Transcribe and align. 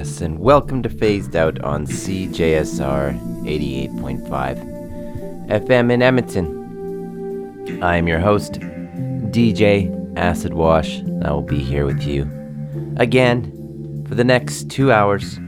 Yes, 0.00 0.22
and 0.22 0.38
welcome 0.38 0.82
to 0.82 0.88
Phased 0.88 1.36
Out 1.36 1.60
on 1.60 1.84
CJSR 1.84 3.20
88.5 3.44 5.48
FM 5.48 5.92
in 5.92 6.00
Edmonton. 6.00 7.82
I 7.82 7.96
am 7.96 8.08
your 8.08 8.18
host, 8.18 8.54
DJ 9.30 9.92
Acid 10.16 10.54
Wash, 10.54 11.00
and 11.00 11.22
I 11.22 11.32
will 11.32 11.42
be 11.42 11.58
here 11.58 11.84
with 11.84 12.02
you 12.04 12.22
again 12.96 14.02
for 14.08 14.14
the 14.14 14.24
next 14.24 14.70
two 14.70 14.90
hours, 14.90 15.38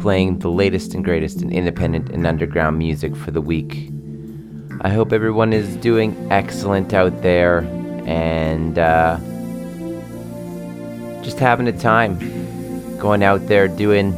playing 0.00 0.38
the 0.38 0.48
latest 0.48 0.94
and 0.94 1.04
greatest 1.04 1.42
in 1.42 1.52
independent 1.52 2.08
and 2.08 2.26
underground 2.26 2.78
music 2.78 3.14
for 3.14 3.30
the 3.30 3.42
week. 3.42 3.90
I 4.80 4.88
hope 4.88 5.12
everyone 5.12 5.52
is 5.52 5.76
doing 5.76 6.16
excellent 6.32 6.94
out 6.94 7.20
there 7.20 7.58
and 8.06 8.78
uh, 8.78 9.18
just 11.22 11.38
having 11.38 11.68
a 11.68 11.78
time 11.78 12.48
going 13.00 13.22
out 13.24 13.46
there 13.48 13.66
doing 13.66 14.12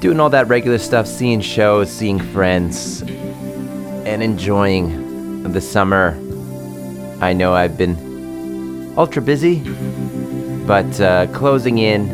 doing 0.00 0.18
all 0.18 0.30
that 0.30 0.48
regular 0.48 0.78
stuff, 0.78 1.06
seeing 1.06 1.40
shows, 1.40 1.90
seeing 1.90 2.18
friends, 2.18 3.02
and 3.02 4.22
enjoying 4.22 5.42
the 5.52 5.60
summer. 5.60 6.18
I 7.20 7.34
know 7.34 7.52
I've 7.54 7.76
been 7.76 8.94
ultra 8.96 9.20
busy, 9.20 9.60
but 10.66 11.00
uh, 11.00 11.26
closing 11.32 11.78
in 11.78 12.10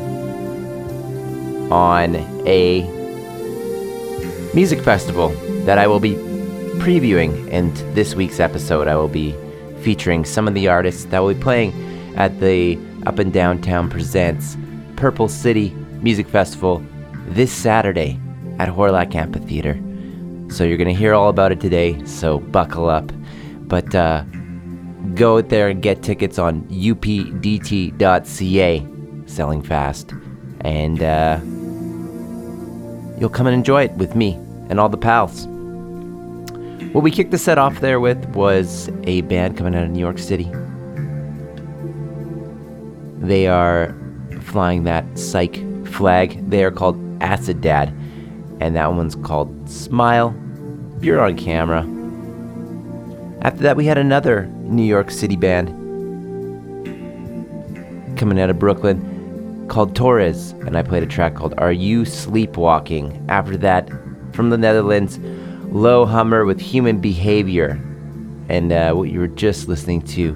on 1.71 2.17
a 2.47 2.83
music 4.53 4.81
festival 4.81 5.29
that 5.65 5.79
I 5.79 5.87
will 5.87 6.01
be 6.01 6.15
previewing 6.81 7.49
in 7.49 7.73
this 7.95 8.15
week's 8.15 8.41
episode. 8.41 8.89
I 8.89 8.97
will 8.97 9.09
be 9.09 9.35
featuring 9.81 10.25
some 10.25 10.49
of 10.49 10.55
the 10.55 10.67
artists 10.69 11.05
that 11.07 11.21
will 11.21 11.35
be 11.35 11.41
playing 11.41 11.73
at 12.17 12.41
the 12.41 12.79
Up 13.07 13.19
and 13.21 13.33
Downtown 13.33 13.89
Presents 13.89 14.57
Purple 14.97 15.29
City 15.29 15.71
Music 16.01 16.27
Festival 16.29 16.83
this 17.29 17.53
Saturday 17.53 18.19
at 18.59 18.69
Hawrelak 18.69 19.15
Amphitheater. 19.15 19.81
So 20.49 20.65
you're 20.65 20.79
going 20.79 20.89
to 20.89 20.95
hear 20.95 21.15
all 21.15 21.29
about 21.29 21.53
it 21.53 21.61
today, 21.61 22.03
so 22.05 22.39
buckle 22.39 22.89
up. 22.89 23.13
But 23.63 23.95
uh, 23.95 24.25
go 25.15 25.39
out 25.39 25.49
there 25.49 25.69
and 25.69 25.83
get 25.83 26.03
tickets 26.03 26.39
on 26.39 26.63
updt.ca, 26.69 27.87
selling 29.27 29.63
fast. 29.63 30.13
And 30.61 31.03
uh, 31.03 31.41
you'll 33.19 33.31
come 33.31 33.47
and 33.47 33.55
enjoy 33.55 33.85
it 33.85 33.93
with 33.93 34.15
me 34.15 34.35
and 34.69 34.81
all 34.81 34.89
the 34.89 34.97
pals. 34.97 35.47
What 36.93 37.03
we 37.03 37.11
kicked 37.11 37.31
the 37.31 37.39
set 37.39 37.59
off 37.59 37.81
there 37.81 38.01
with 38.01 38.25
was 38.31 38.89
a 39.05 39.21
band 39.23 39.59
coming 39.59 39.75
out 39.75 39.85
of 39.85 39.91
New 39.91 40.01
York 40.01 40.19
City. 40.19 40.51
They 43.19 43.49
are 43.49 43.95
flying 44.57 44.85
that 44.85 45.05
psych 45.19 45.63
flag. 45.87 46.49
They 46.49 46.65
are 46.65 46.71
called 46.71 46.99
Acid 47.23 47.61
Dad, 47.61 47.91
and 48.59 48.75
that 48.75 48.91
one's 48.91 49.15
called 49.15 49.69
Smile. 49.69 50.35
You're 51.03 51.21
on 51.21 51.37
camera. 51.37 51.83
After 53.43 53.63
that, 53.65 53.77
we 53.77 53.85
had 53.85 53.99
another 53.99 54.47
New 54.63 54.83
York 54.83 55.11
City 55.11 55.37
band 55.37 55.69
coming 58.17 58.41
out 58.41 58.49
of 58.49 58.59
Brooklyn 58.59 59.67
called 59.69 59.95
Torres, 59.95 60.53
and 60.65 60.75
I 60.75 60.83
played 60.83 61.03
a 61.03 61.07
track 61.07 61.35
called 61.35 61.53
Are 61.59 61.71
You 61.71 62.07
Sleepwalking? 62.07 63.27
After 63.29 63.59
that, 63.59 63.91
from 64.33 64.49
the 64.49 64.57
Netherlands, 64.57 65.19
Low 65.71 66.07
Hummer 66.07 66.47
with 66.47 66.63
Human 66.63 66.99
Behavior. 66.99 67.79
And 68.49 68.73
uh, 68.73 68.95
what 68.95 69.11
you 69.11 69.21
were 69.21 69.29
just 69.29 69.69
listening 69.69 70.01
to 70.17 70.33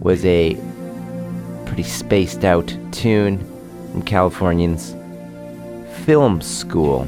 was 0.00 0.24
a 0.24 0.56
pretty 1.64 1.84
spaced 1.84 2.44
out 2.44 2.76
tune 2.90 3.48
from 3.92 4.02
Californians 4.02 4.96
Film 6.04 6.40
School. 6.40 7.06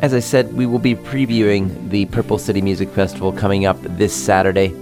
As 0.00 0.14
I 0.14 0.20
said, 0.20 0.52
we 0.54 0.64
will 0.64 0.78
be 0.78 0.94
previewing 0.94 1.90
the 1.90 2.06
Purple 2.06 2.38
City 2.38 2.62
Music 2.62 2.88
Festival 2.90 3.32
coming 3.32 3.66
up 3.66 3.76
this 3.82 4.14
Saturday 4.14 4.72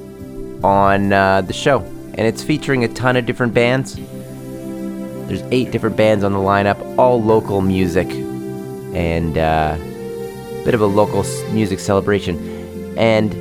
on 0.63 1.13
uh, 1.13 1.41
the 1.41 1.53
show. 1.53 1.81
And 2.15 2.21
it's 2.21 2.43
featuring 2.43 2.85
a 2.85 2.89
ton 2.89 3.17
of 3.17 3.25
different 3.25 3.55
bands. 3.55 3.95
There's 3.95 5.43
eight 5.51 5.71
different 5.71 5.97
bands 5.97 6.25
on 6.25 6.33
the 6.33 6.39
lineup, 6.39 6.99
all 6.99 7.23
local 7.23 7.63
music. 7.63 8.11
And 8.11 9.39
uh, 9.39 9.77
a 9.79 10.65
bit 10.65 10.75
of 10.75 10.83
a 10.83 10.87
local 10.87 11.25
music 11.53 11.81
celebration. 11.81 12.99
And 12.99 13.33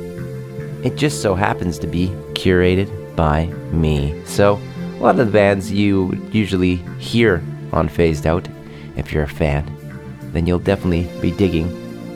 it 0.86 0.96
just 0.96 1.20
so 1.20 1.34
happens 1.34 1.78
to 1.80 1.86
be 1.86 2.08
curated 2.32 3.01
by 3.22 3.46
me. 3.70 4.20
So, 4.24 4.60
a 4.96 5.00
lot 5.00 5.20
of 5.20 5.26
the 5.26 5.32
bands 5.32 5.70
you 5.70 6.12
usually 6.32 6.76
hear 6.98 7.40
on 7.72 7.88
Phased 7.88 8.26
Out, 8.26 8.48
if 8.96 9.12
you're 9.12 9.22
a 9.22 9.28
fan, 9.28 9.64
then 10.32 10.44
you'll 10.44 10.58
definitely 10.58 11.08
be 11.20 11.30
digging 11.30 11.68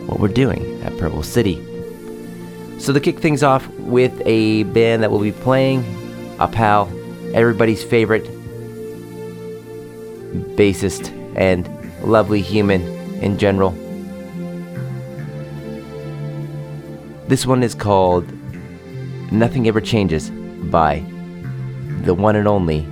what 0.09 0.19
we're 0.19 0.37
doing 0.45 0.83
at 0.83 0.99
Purple 0.99 1.23
City. 1.23 1.63
So, 2.81 2.93
to 2.93 2.99
kick 2.99 3.21
things 3.21 3.45
off 3.45 3.69
with 3.79 4.21
a 4.27 4.65
band 4.65 5.05
that 5.05 5.13
will 5.13 5.21
be 5.21 5.31
playing, 5.31 5.85
a 6.41 6.49
pal, 6.49 6.89
everybody's 7.33 7.85
favorite 7.85 8.25
bassist 10.57 11.05
and 11.37 11.69
lovely 12.03 12.43
human 12.43 12.83
in 13.23 13.39
general. 13.39 13.71
This 17.29 17.47
one 17.47 17.63
is 17.63 17.77
called 17.77 18.27
Nothing 19.31 19.69
Ever 19.69 19.81
Changes 19.81 20.33
by 20.71 21.05
the 22.03 22.15
one 22.15 22.37
and 22.37 22.49
only 22.49 22.87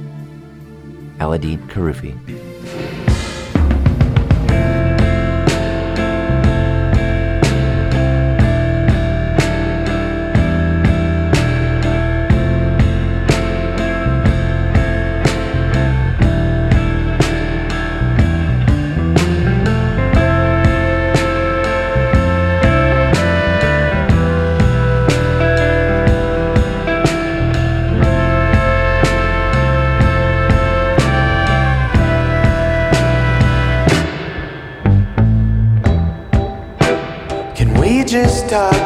Aladdin 1.20 1.58
Karufi. 1.68 2.43
guitar 38.54 38.83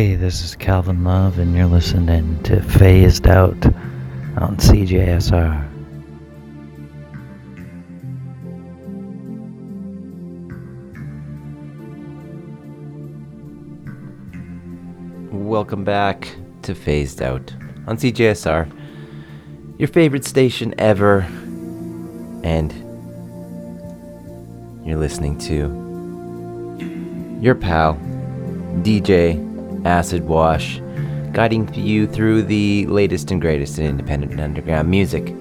Hey, 0.00 0.14
this 0.14 0.42
is 0.42 0.56
Calvin 0.56 1.04
Love, 1.04 1.38
and 1.38 1.54
you're 1.54 1.66
listening 1.66 2.42
to 2.44 2.62
Phased 2.62 3.26
Out 3.26 3.66
on 4.38 4.56
CJSR. 4.56 5.62
Welcome 15.32 15.84
back 15.84 16.34
to 16.62 16.74
Phased 16.74 17.20
Out 17.20 17.52
on 17.86 17.98
CJSR, 17.98 18.72
your 19.78 19.88
favorite 19.88 20.24
station 20.24 20.74
ever, 20.78 21.26
and 22.42 22.72
you're 24.82 24.96
listening 24.96 25.36
to 25.40 25.68
your 27.42 27.54
pal, 27.54 27.96
DJ 28.82 29.49
Acid 29.84 30.26
Wash, 30.26 30.80
guiding 31.32 31.72
you 31.74 32.06
through 32.06 32.42
the 32.42 32.86
latest 32.86 33.30
and 33.30 33.40
greatest 33.40 33.78
in 33.78 33.86
independent 33.86 34.32
and 34.32 34.40
underground 34.40 34.90
music. 34.90 35.34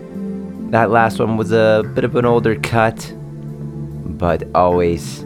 That 0.71 0.91
last 0.91 1.19
one 1.19 1.35
was 1.35 1.51
a 1.51 1.83
bit 1.95 2.03
of 2.03 2.15
an 2.15 2.25
older 2.25 2.55
cut, 2.55 3.13
but 3.17 4.43
always 4.55 5.25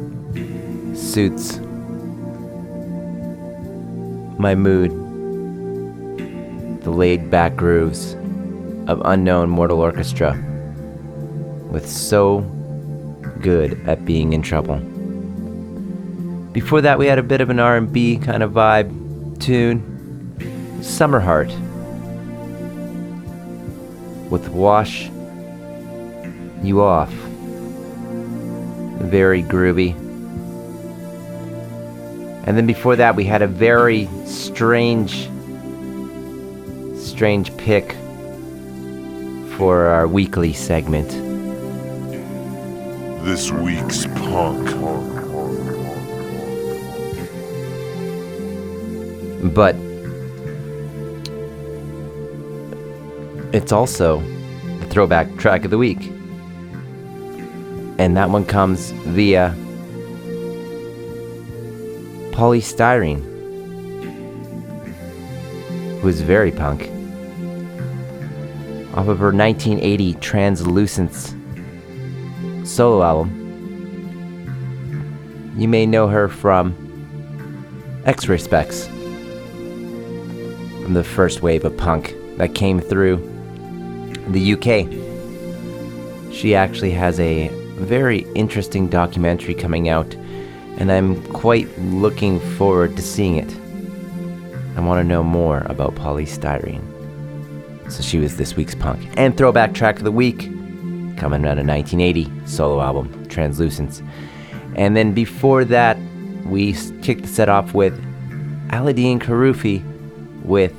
suits 0.93 1.59
my 4.37 4.55
mood. 4.55 4.91
The 6.83 6.91
laid 6.91 7.29
back 7.29 7.55
grooves 7.55 8.13
of 8.87 9.01
Unknown 9.05 9.49
Mortal 9.49 9.79
Orchestra, 9.79 10.33
with 11.69 11.87
so 11.87 12.39
good 13.41 13.79
at 13.87 14.05
being 14.05 14.33
in 14.33 14.41
trouble. 14.41 14.77
Before 16.51 16.81
that, 16.81 16.99
we 16.99 17.07
had 17.07 17.19
a 17.19 17.23
bit 17.23 17.41
of 17.41 17.49
an 17.49 17.59
R&B 17.59 18.17
kind 18.17 18.43
of 18.43 18.51
vibe 18.51 19.02
tune, 19.43 20.79
Summer 20.81 21.19
Heart, 21.19 21.49
with 24.31 24.47
Wash 24.47 25.09
You 26.63 26.81
Off. 26.81 27.11
Very 29.01 29.43
groovy. 29.43 29.97
And 32.47 32.55
then 32.55 32.65
before 32.65 32.95
that, 32.95 33.17
we 33.17 33.25
had 33.25 33.41
a 33.41 33.47
very 33.47 34.07
strange, 34.25 35.29
strange 36.97 37.55
pick 37.57 37.97
for 39.57 39.87
our 39.87 40.07
weekly 40.07 40.53
segment. 40.53 41.09
This 43.25 43.51
week's 43.51 44.05
punk. 44.05 45.12
But 49.43 49.75
it's 53.53 53.71
also 53.71 54.19
the 54.79 54.87
throwback 54.89 55.35
track 55.37 55.65
of 55.65 55.71
the 55.71 55.77
week. 55.77 56.11
And 57.99 58.17
that 58.17 58.29
one 58.29 58.45
comes 58.45 58.91
via 58.91 59.55
Poly 62.31 62.61
Styrene, 62.61 63.21
who 66.01 66.07
is 66.07 66.21
very 66.21 66.51
punk. 66.51 66.89
Off 68.95 69.07
of 69.07 69.19
her 69.19 69.31
1980 69.31 70.15
Translucence 70.15 71.35
solo 72.63 73.03
album. 73.03 73.39
You 75.57 75.67
may 75.67 75.85
know 75.85 76.07
her 76.07 76.27
from 76.27 76.75
X-Ray 78.05 78.37
Spex, 78.37 78.87
the 80.89 81.03
first 81.03 81.41
wave 81.41 81.63
of 81.65 81.75
punk 81.77 82.15
that 82.37 82.55
came 82.55 82.79
through 82.79 83.17
the 84.29 84.53
UK. 84.53 84.87
She 86.33 86.55
actually 86.55 86.91
has 86.91 87.19
a 87.19 87.47
very 87.77 88.19
interesting 88.35 88.87
documentary 88.87 89.53
coming 89.53 89.89
out 89.89 90.15
and 90.77 90.91
I'm 90.91 91.23
quite 91.31 91.67
looking 91.79 92.39
forward 92.57 92.95
to 92.95 93.01
seeing 93.01 93.37
it. 93.37 93.55
I 94.75 94.81
want 94.81 94.99
to 94.99 95.07
know 95.07 95.23
more 95.23 95.59
about 95.67 95.95
Poly 95.95 96.25
Styrene. 96.25 96.81
So 97.91 98.01
she 98.01 98.17
was 98.17 98.37
this 98.37 98.55
week's 98.55 98.73
punk. 98.75 99.07
And 99.17 99.37
throwback 99.37 99.73
track 99.73 99.97
of 99.97 100.03
the 100.03 100.11
week, 100.11 100.39
coming 101.17 101.45
out 101.45 101.59
of 101.59 101.67
1980, 101.67 102.31
solo 102.47 102.81
album, 102.81 103.27
Translucence. 103.27 104.01
And 104.75 104.95
then 104.95 105.13
before 105.13 105.63
that, 105.65 105.97
we 106.45 106.73
kicked 107.03 107.21
the 107.21 107.27
set 107.27 107.49
off 107.49 107.73
with 107.75 107.93
Aladean 108.69 109.19
Kheroufi 109.19 109.92
with 110.43 110.73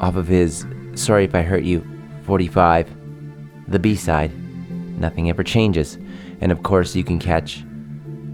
off 0.00 0.16
of 0.16 0.26
his 0.26 0.66
Sorry 0.94 1.24
If 1.24 1.34
I 1.34 1.42
Hurt 1.42 1.64
You 1.64 1.84
45, 2.24 2.90
the 3.68 3.78
B 3.78 3.96
side, 3.96 4.32
Nothing 4.98 5.28
Ever 5.28 5.42
Changes. 5.42 5.98
And 6.40 6.52
of 6.52 6.62
course, 6.62 6.94
you 6.94 7.04
can 7.04 7.18
catch 7.18 7.64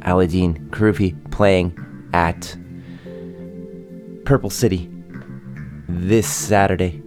Aladean 0.00 0.68
Kheroufi 0.70 1.30
playing 1.30 1.76
at 2.12 2.56
Purple 4.24 4.50
City 4.50 4.90
this 5.88 6.28
Saturday 6.28 7.02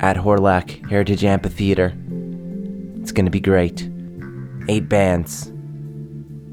at 0.00 0.16
Hawrelak 0.16 0.88
Heritage 0.88 1.24
Amphitheater. 1.24 1.96
It's 3.00 3.12
going 3.12 3.24
to 3.24 3.30
be 3.30 3.40
great. 3.40 3.88
Eight 4.68 4.88
bands, 4.88 5.52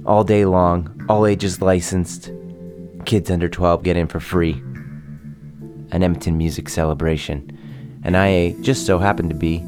all 0.05 0.23
day 0.23 0.45
long, 0.45 1.05
all 1.09 1.25
ages 1.25 1.61
licensed. 1.61 2.31
Kids 3.05 3.29
under 3.29 3.47
12 3.47 3.83
get 3.83 3.97
in 3.97 4.07
for 4.07 4.19
free. 4.19 4.53
An 5.91 6.03
Edmonton 6.03 6.37
music 6.37 6.69
celebration. 6.69 7.51
And 8.03 8.17
I 8.17 8.55
just 8.61 8.85
so 8.85 8.97
happen 8.97 9.29
to 9.29 9.35
be 9.35 9.59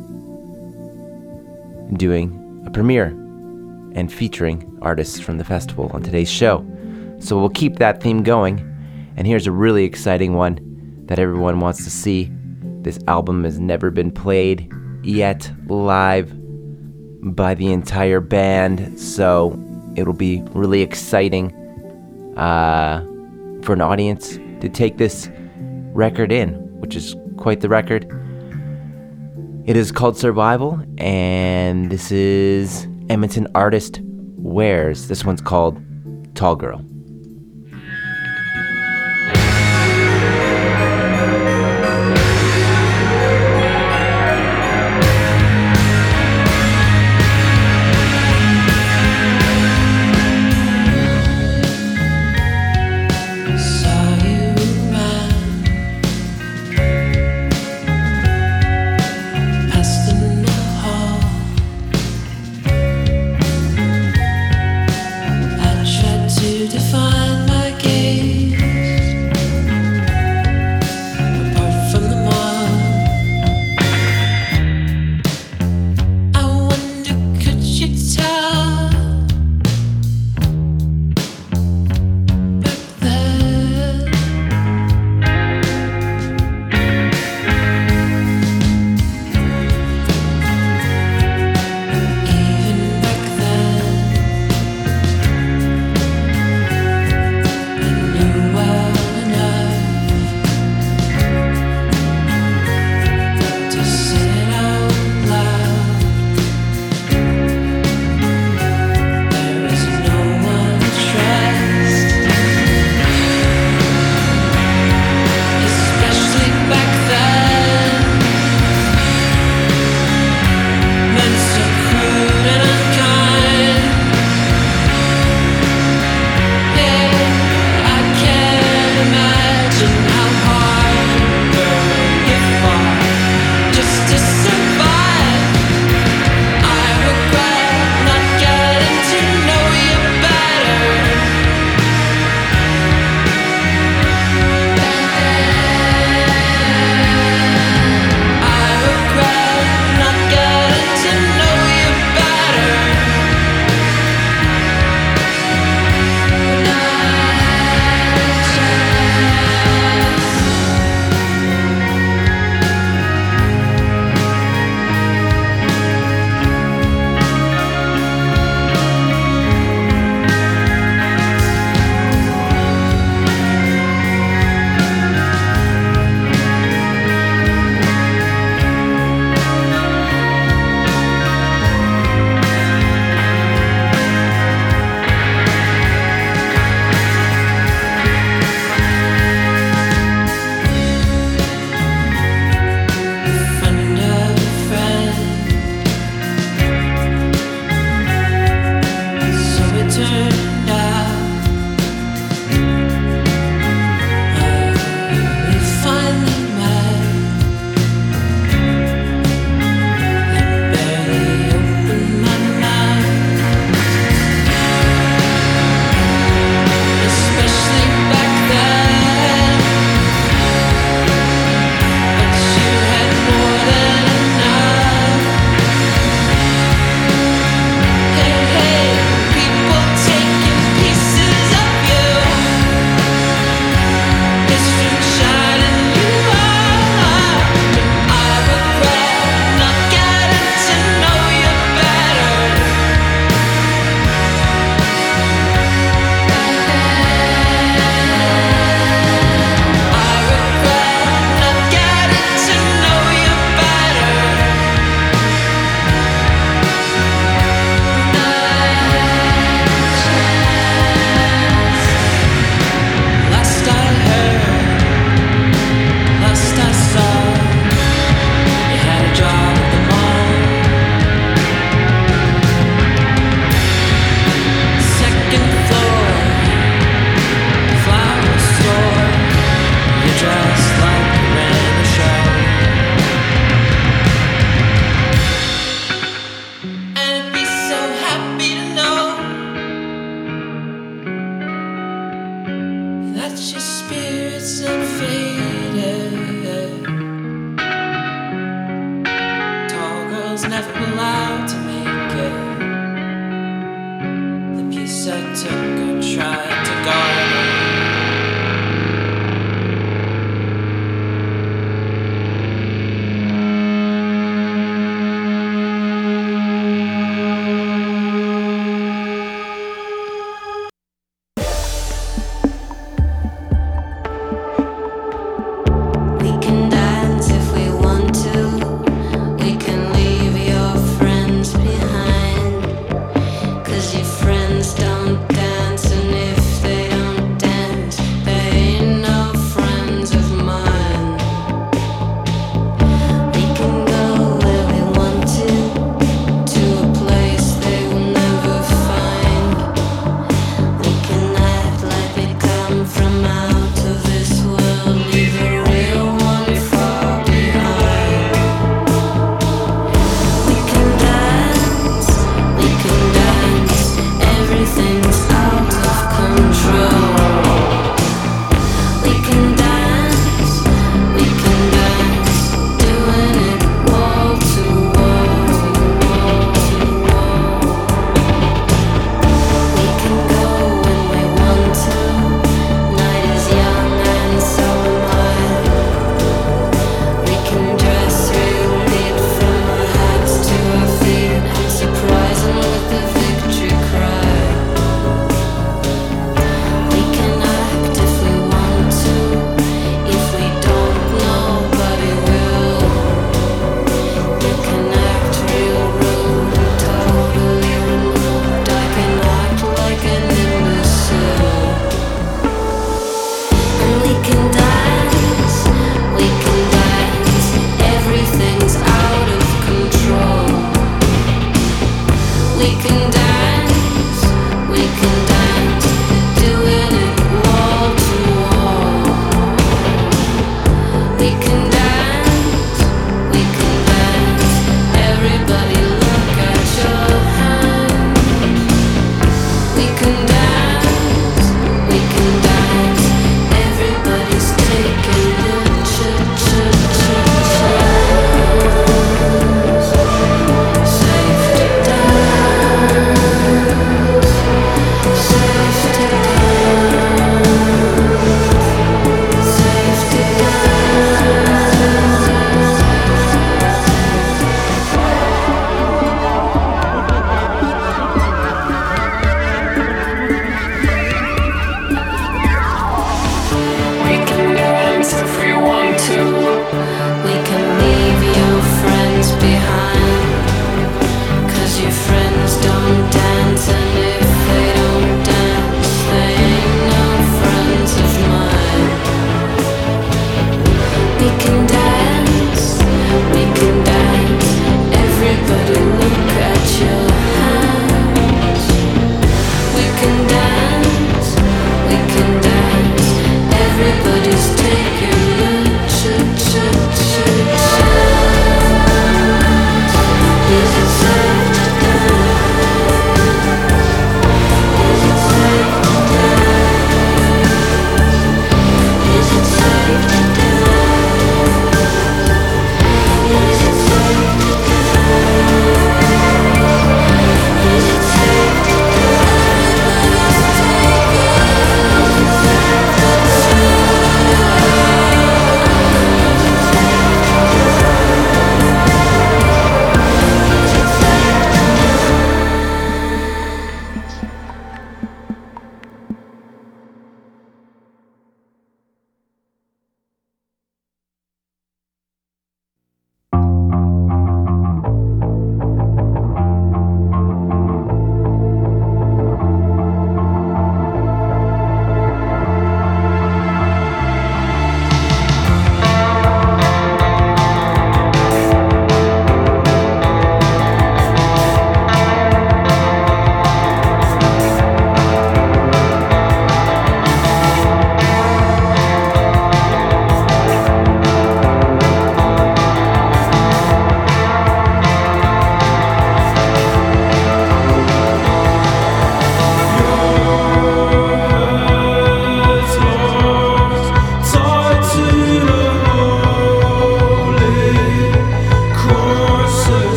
doing 1.96 2.64
a 2.66 2.72
premiere 2.72 3.08
and 3.94 4.12
featuring 4.12 4.78
artists 4.82 5.20
from 5.20 5.38
the 5.38 5.44
festival 5.44 5.90
on 5.94 6.04
today's 6.04 6.30
show. 6.30 6.66
So 7.20 7.40
we'll 7.40 7.50
keep 7.50 7.78
that 7.78 8.02
theme 8.02 8.24
going. 8.24 8.60
And 9.16 9.26
here's 9.26 9.48
a 9.48 9.52
really 9.52 9.84
exciting 9.84 10.34
one 10.34 10.60
that 11.06 11.20
everyone 11.20 11.60
wants 11.60 11.84
to 11.84 11.90
see. 11.90 12.32
This 12.82 13.00
album 13.08 13.44
has 13.44 13.60
never 13.60 13.90
been 13.90 14.12
played 14.12 14.72
yet 15.04 15.52
live 15.68 16.32
by 17.36 17.54
the 17.56 17.72
entire 17.72 18.20
band, 18.20 19.00
so 19.00 19.60
it'll 19.96 20.14
be 20.14 20.44
really 20.54 20.82
exciting 20.82 21.52
uh, 22.38 23.04
for 23.68 23.74
an 23.74 23.82
audience 23.82 24.38
to 24.62 24.70
take 24.70 24.98
this 24.98 25.30
record 25.94 26.32
in, 26.32 26.54
which 26.80 26.96
is 26.96 27.18
quite 27.36 27.60
the 27.60 27.68
record. 27.68 28.06
It 29.66 29.76
is 29.76 29.92
called 29.92 30.18
Survival, 30.18 30.82
and 30.98 31.92
this 31.92 32.10
is 32.10 32.88
Edmonton 33.10 33.46
artist 33.56 34.00
Wares. 34.38 35.10
This 35.10 35.26
one's 35.26 35.42
called 35.42 35.78
Tall 36.34 36.56
Girl. 36.56 36.82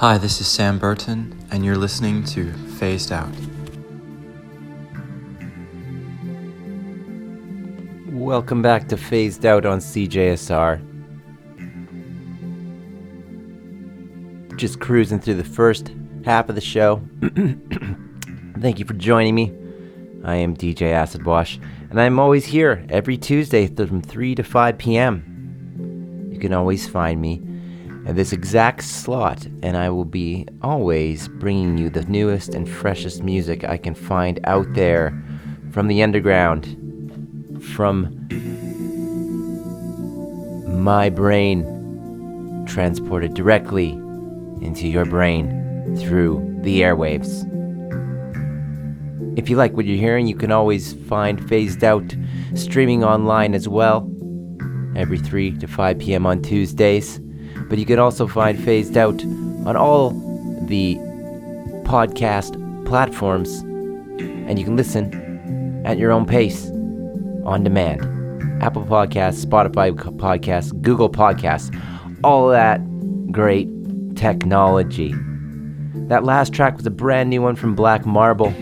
Hi, 0.00 0.16
this 0.16 0.40
is 0.40 0.46
Sam 0.46 0.78
Burton, 0.78 1.38
and 1.50 1.62
you're 1.62 1.76
listening 1.76 2.24
to 2.24 2.50
Phased 2.78 3.12
Out. 3.12 3.28
Welcome 8.06 8.62
back 8.62 8.88
to 8.88 8.96
Phased 8.96 9.44
Out 9.44 9.66
on 9.66 9.78
CJSR. 9.78 10.80
Just 14.56 14.80
cruising 14.80 15.20
through 15.20 15.34
the 15.34 15.44
first 15.44 15.92
half 16.24 16.48
of 16.48 16.54
the 16.54 16.62
show. 16.62 17.02
Thank 18.58 18.78
you 18.78 18.86
for 18.86 18.94
joining 18.94 19.34
me. 19.34 19.52
I 20.24 20.36
am 20.36 20.56
DJ 20.56 20.92
Acid 20.92 21.26
Wash, 21.26 21.60
and 21.90 22.00
I'm 22.00 22.18
always 22.18 22.46
here 22.46 22.86
every 22.88 23.18
Tuesday 23.18 23.66
from 23.66 24.00
3 24.00 24.34
to 24.36 24.44
5 24.44 24.78
p.m. 24.78 26.30
You 26.32 26.38
can 26.38 26.54
always 26.54 26.88
find 26.88 27.20
me 27.20 27.42
at 28.10 28.16
this 28.16 28.32
exact 28.32 28.82
slot, 28.82 29.46
and 29.62 29.76
I 29.76 29.88
will 29.88 30.04
be 30.04 30.44
always 30.62 31.28
bringing 31.28 31.78
you 31.78 31.88
the 31.88 32.02
newest 32.06 32.54
and 32.54 32.68
freshest 32.68 33.22
music 33.22 33.62
I 33.62 33.76
can 33.76 33.94
find 33.94 34.40
out 34.42 34.66
there 34.74 35.16
from 35.70 35.86
the 35.86 36.02
underground, 36.02 36.64
from 37.76 38.26
my 40.82 41.08
brain, 41.08 42.64
transported 42.66 43.34
directly 43.34 43.90
into 44.60 44.88
your 44.88 45.04
brain 45.04 45.96
through 45.96 46.58
the 46.62 46.80
airwaves. 46.80 47.46
If 49.38 49.48
you 49.48 49.54
like 49.56 49.74
what 49.74 49.86
you're 49.86 49.96
hearing, 49.96 50.26
you 50.26 50.34
can 50.34 50.50
always 50.50 50.94
find 50.94 51.48
Phased 51.48 51.84
Out 51.84 52.12
streaming 52.56 53.04
online 53.04 53.54
as 53.54 53.68
well, 53.68 54.10
every 54.96 55.18
3 55.18 55.58
to 55.58 55.68
5 55.68 55.98
p.m. 56.00 56.26
on 56.26 56.42
Tuesdays. 56.42 57.19
But 57.70 57.78
you 57.78 57.86
can 57.86 57.98
also 57.98 58.26
find 58.26 58.62
Phased 58.62 58.96
Out 58.96 59.22
on 59.64 59.76
all 59.76 60.10
the 60.66 60.96
podcast 61.84 62.56
platforms, 62.84 63.60
and 63.60 64.58
you 64.58 64.64
can 64.64 64.76
listen 64.76 65.82
at 65.86 65.96
your 65.96 66.10
own 66.10 66.26
pace 66.26 66.66
on 67.44 67.62
demand. 67.64 68.02
Apple 68.62 68.84
Podcasts, 68.84 69.46
Spotify 69.46 69.92
Podcasts, 69.92 70.78
Google 70.82 71.08
Podcasts, 71.08 71.74
all 72.22 72.48
that 72.48 72.80
great 73.32 73.68
technology. 74.16 75.14
That 76.08 76.24
last 76.24 76.52
track 76.52 76.76
was 76.76 76.86
a 76.86 76.90
brand 76.90 77.30
new 77.30 77.40
one 77.40 77.56
from 77.56 77.74
Black 77.74 78.04
Marble. 78.04 78.52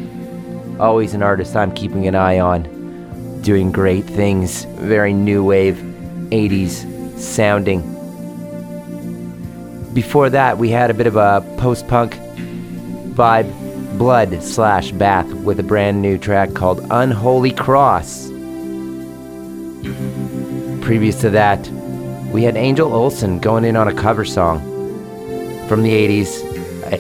Always 0.78 1.14
an 1.14 1.22
artist 1.22 1.56
I'm 1.56 1.72
keeping 1.72 2.06
an 2.06 2.14
eye 2.14 2.38
on. 2.38 3.40
Doing 3.40 3.72
great 3.72 4.04
things. 4.04 4.64
Very 4.76 5.14
new 5.14 5.42
wave, 5.42 5.76
80s 6.30 7.18
sounding. 7.18 7.97
Before 9.92 10.30
that, 10.30 10.58
we 10.58 10.70
had 10.70 10.90
a 10.90 10.94
bit 10.94 11.06
of 11.06 11.16
a 11.16 11.42
post 11.58 11.88
punk 11.88 12.14
vibe, 13.14 13.52
Blood 13.98 14.42
slash 14.42 14.92
Bath, 14.92 15.26
with 15.32 15.58
a 15.58 15.62
brand 15.62 16.02
new 16.02 16.18
track 16.18 16.54
called 16.54 16.86
Unholy 16.90 17.50
Cross. 17.50 18.28
Previous 20.82 21.20
to 21.22 21.30
that, 21.30 21.68
we 22.32 22.44
had 22.44 22.56
Angel 22.56 22.94
Olsen 22.94 23.40
going 23.40 23.64
in 23.64 23.76
on 23.76 23.88
a 23.88 23.94
cover 23.94 24.24
song 24.24 24.60
from 25.66 25.82
the 25.82 25.90
80s, 25.90 26.44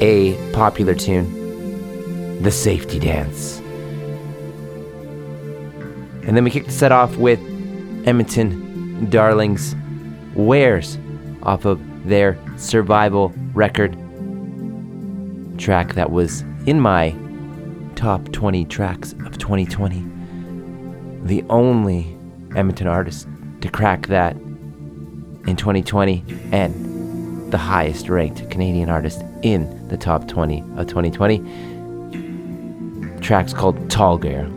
a 0.00 0.52
popular 0.52 0.94
tune, 0.94 2.42
The 2.42 2.50
Safety 2.50 2.98
Dance. 2.98 3.58
And 6.26 6.36
then 6.36 6.44
we 6.44 6.50
kicked 6.50 6.66
the 6.66 6.72
set 6.72 6.92
off 6.92 7.16
with 7.16 7.38
Edmonton 8.06 9.08
Darlings 9.08 9.76
Wares 10.34 10.98
off 11.42 11.64
of 11.64 11.80
their 12.08 12.38
survival 12.56 13.32
record 13.54 13.96
track 15.58 15.94
that 15.94 16.10
was 16.10 16.42
in 16.66 16.80
my 16.80 17.14
top 17.96 18.30
20 18.32 18.64
tracks 18.66 19.12
of 19.24 19.36
2020. 19.38 20.04
The 21.24 21.44
only 21.50 22.16
Edmonton 22.56 22.86
artist 22.86 23.28
to 23.60 23.68
crack 23.68 24.06
that 24.06 24.36
in 24.36 25.56
2020 25.56 26.24
and 26.52 27.52
the 27.52 27.58
highest 27.58 28.08
ranked 28.08 28.48
Canadian 28.50 28.88
artist 28.88 29.22
in 29.42 29.88
the 29.88 29.96
top 29.96 30.28
20 30.28 30.60
of 30.76 30.86
2020. 30.86 31.38
Track's 33.20 33.52
called 33.52 33.90
Tall 33.90 34.16
Girl. 34.16 34.48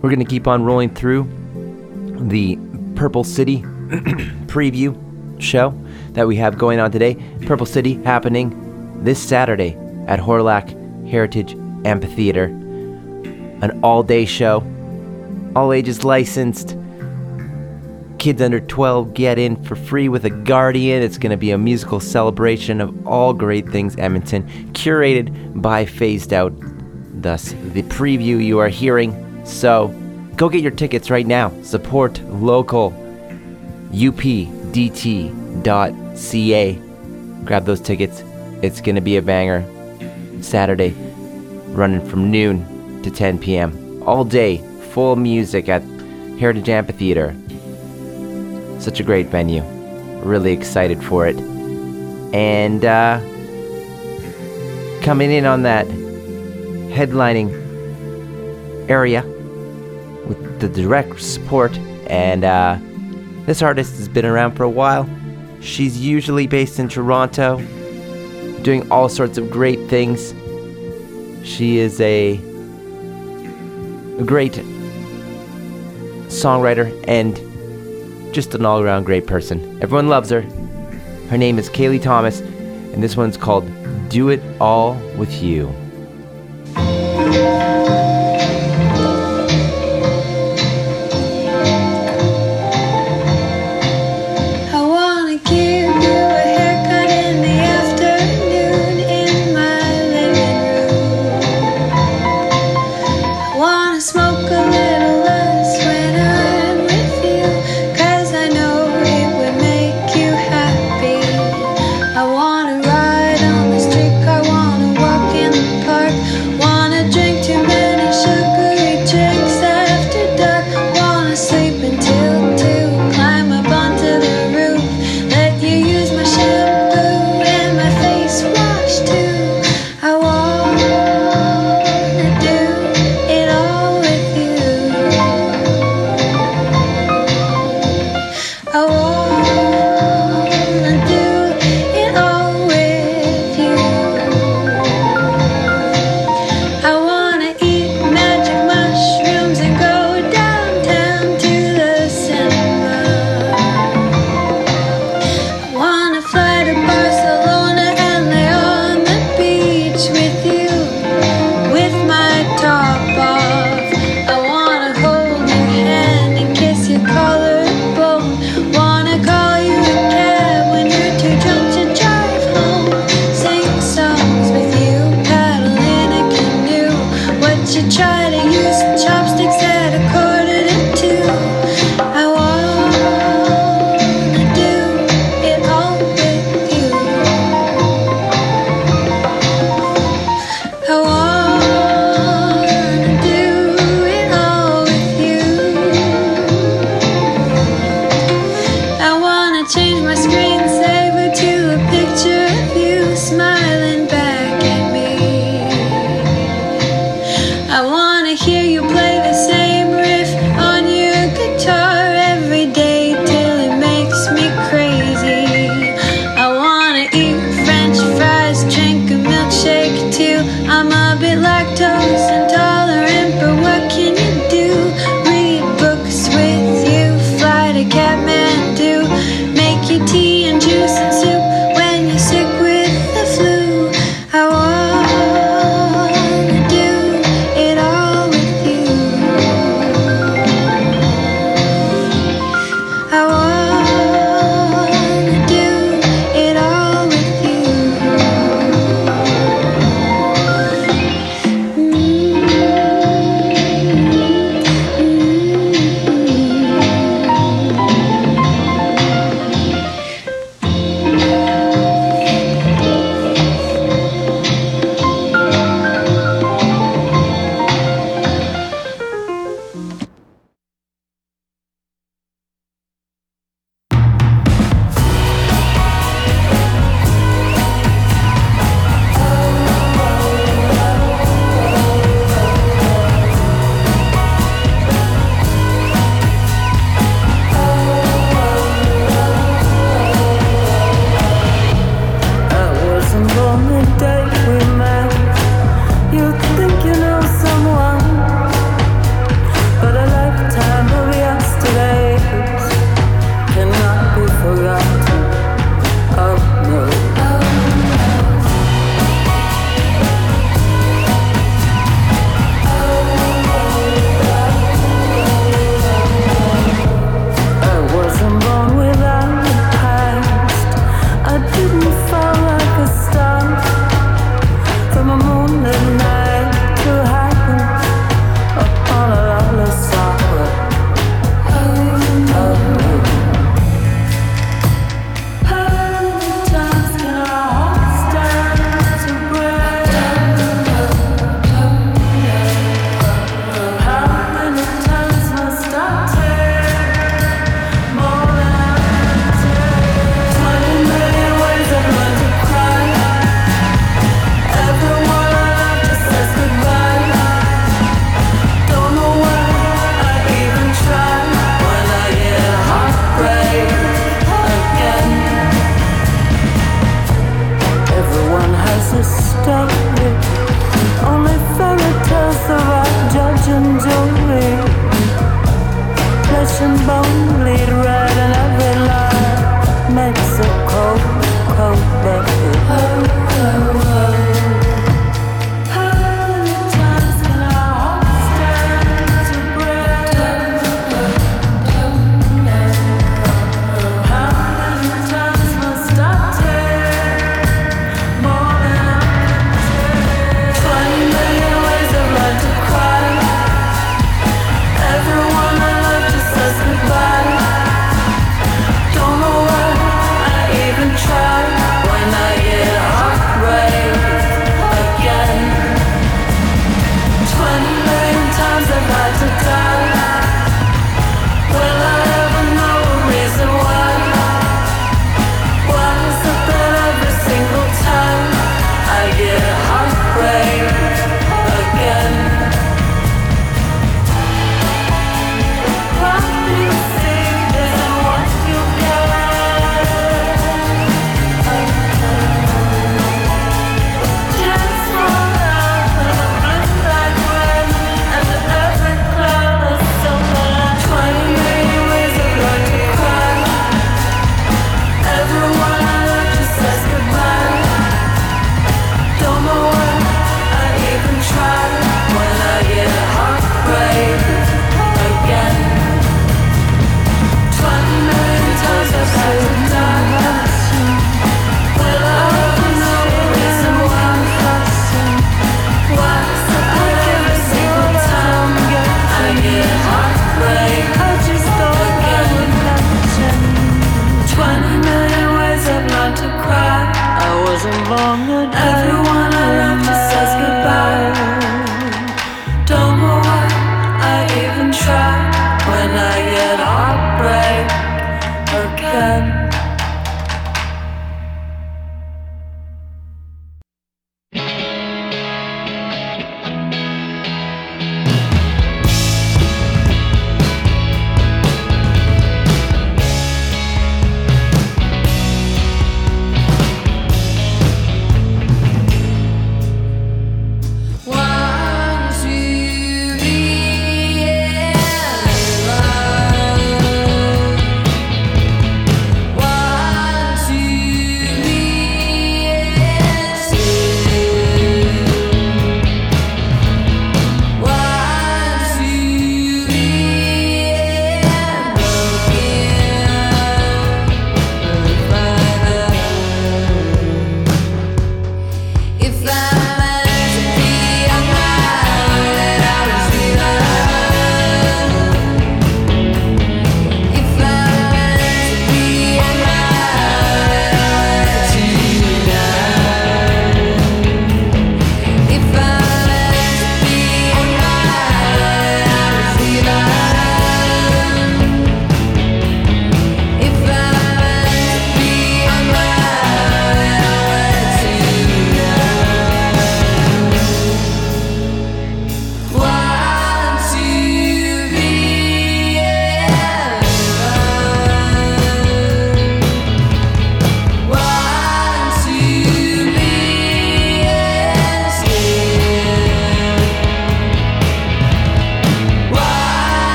We're 0.00 0.10
going 0.10 0.18
to 0.18 0.24
keep 0.24 0.46
on 0.46 0.64
rolling 0.64 0.94
through 0.94 1.28
the 2.28 2.58
Purple 2.94 3.24
City 3.24 3.58
preview 4.46 5.00
show 5.40 5.74
that 6.12 6.26
we 6.26 6.36
have 6.36 6.58
going 6.58 6.80
on 6.80 6.90
today. 6.90 7.16
Purple 7.46 7.66
City 7.66 7.94
happening 8.02 9.02
this 9.02 9.22
Saturday 9.22 9.76
at 10.06 10.20
Hawrelak 10.20 11.08
Heritage 11.08 11.54
Amphitheater. 11.84 12.44
An 12.44 13.80
all 13.82 14.02
day 14.02 14.24
show, 14.24 14.62
all 15.54 15.72
ages 15.72 16.04
licensed. 16.04 16.76
Kids 18.18 18.40
under 18.40 18.60
12 18.60 19.12
get 19.12 19.38
in 19.38 19.62
for 19.64 19.76
free 19.76 20.08
with 20.08 20.24
a 20.24 20.30
guardian. 20.30 21.02
It's 21.02 21.18
going 21.18 21.30
to 21.30 21.36
be 21.36 21.50
a 21.50 21.58
musical 21.58 22.00
celebration 22.00 22.80
of 22.80 23.06
all 23.06 23.34
great 23.34 23.68
things 23.68 23.96
Edmonton, 23.98 24.44
curated 24.72 25.60
by 25.60 25.84
Phased 25.84 26.32
Out. 26.32 26.52
Thus, 27.20 27.52
the 27.72 27.82
preview 27.82 28.42
you 28.42 28.58
are 28.60 28.68
hearing. 28.68 29.44
So, 29.44 29.88
go 30.36 30.48
get 30.48 30.62
your 30.62 30.72
tickets 30.72 31.10
right 31.10 31.26
now. 31.26 31.52
Support 31.62 32.20
local 32.24 32.92
updt.ca. 33.92 34.34
Grab 37.44 37.64
those 37.64 37.80
tickets. 37.80 38.22
It's 38.62 38.80
going 38.80 38.94
to 38.96 39.00
be 39.00 39.16
a 39.16 39.22
banger. 39.22 39.64
Saturday, 40.42 40.90
running 41.68 42.06
from 42.08 42.30
noon 42.30 43.02
to 43.02 43.10
10 43.10 43.38
p.m. 43.38 44.02
All 44.04 44.24
day, 44.24 44.58
full 44.92 45.16
music 45.16 45.68
at 45.68 45.82
Heritage 46.38 46.68
Amphitheater. 46.68 47.34
Such 48.80 49.00
a 49.00 49.02
great 49.02 49.28
venue. 49.28 49.62
Really 50.22 50.52
excited 50.52 51.02
for 51.02 51.26
it. 51.26 51.36
And 52.34 52.84
uh, 52.84 53.20
coming 55.02 55.30
in 55.30 55.46
on 55.46 55.62
that 55.62 55.86
headlining 55.86 57.62
area 58.88 59.22
the 60.68 60.82
direct 60.82 61.20
support 61.20 61.76
and 62.06 62.44
uh, 62.44 62.78
this 63.44 63.60
artist 63.60 63.96
has 63.96 64.08
been 64.08 64.24
around 64.24 64.56
for 64.56 64.62
a 64.64 64.70
while. 64.70 65.08
She's 65.60 65.98
usually 65.98 66.46
based 66.46 66.78
in 66.78 66.88
Toronto, 66.88 67.58
doing 68.62 68.90
all 68.90 69.08
sorts 69.08 69.36
of 69.36 69.50
great 69.50 69.88
things. 69.90 70.34
She 71.46 71.78
is 71.78 72.00
a, 72.00 72.34
a 74.18 74.24
great 74.24 74.52
songwriter 76.28 77.04
and 77.06 77.36
just 78.34 78.54
an 78.54 78.64
all 78.64 78.80
around 78.80 79.04
great 79.04 79.26
person. 79.26 79.78
Everyone 79.82 80.08
loves 80.08 80.30
her. 80.30 80.42
Her 81.28 81.36
name 81.36 81.58
is 81.58 81.68
Kaylee 81.68 82.02
Thomas, 82.02 82.40
and 82.40 83.02
this 83.02 83.16
one's 83.16 83.36
called 83.36 83.70
Do 84.08 84.30
It 84.30 84.42
All 84.60 84.94
With 85.16 85.42
You. 85.42 85.83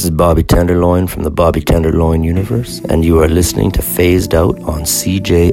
This 0.00 0.06
is 0.06 0.12
Bobby 0.12 0.42
Tenderloin 0.42 1.08
from 1.08 1.24
the 1.24 1.30
Bobby 1.30 1.60
Tenderloin 1.60 2.24
universe, 2.24 2.80
and 2.88 3.04
you 3.04 3.20
are 3.22 3.28
listening 3.28 3.70
to 3.72 3.82
Phased 3.82 4.34
Out 4.34 4.58
on 4.60 4.84
CJSR. 4.84 5.52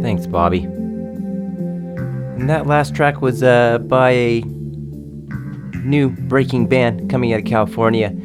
Thanks, 0.00 0.26
Bobby. 0.26 0.62
And 0.62 2.48
that 2.48 2.66
last 2.66 2.94
track 2.94 3.20
was 3.20 3.42
uh, 3.42 3.76
by 3.76 4.12
a 4.12 4.40
new 5.84 6.08
breaking 6.08 6.68
band 6.68 7.10
coming 7.10 7.34
out 7.34 7.40
of 7.40 7.44
California. 7.44 8.16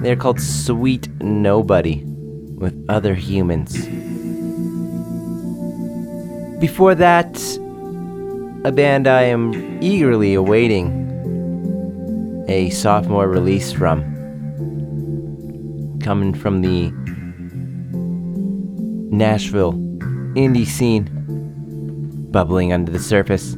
They're 0.00 0.16
called 0.16 0.40
Sweet 0.40 1.10
Nobody 1.20 2.04
with 2.06 2.82
Other 2.88 3.14
Humans. 3.14 3.86
Before 6.58 6.94
that, 6.94 7.36
a 8.64 8.72
band 8.72 9.06
I 9.06 9.24
am 9.24 9.82
eagerly 9.82 10.32
awaiting 10.32 10.97
a 12.58 12.70
sophomore 12.70 13.28
release 13.28 13.70
from. 13.70 14.02
Coming 16.02 16.34
from 16.34 16.60
the 16.60 16.90
Nashville 19.14 19.74
indie 20.34 20.66
scene, 20.66 21.04
bubbling 22.32 22.72
under 22.72 22.90
the 22.90 22.98
surface. 22.98 23.56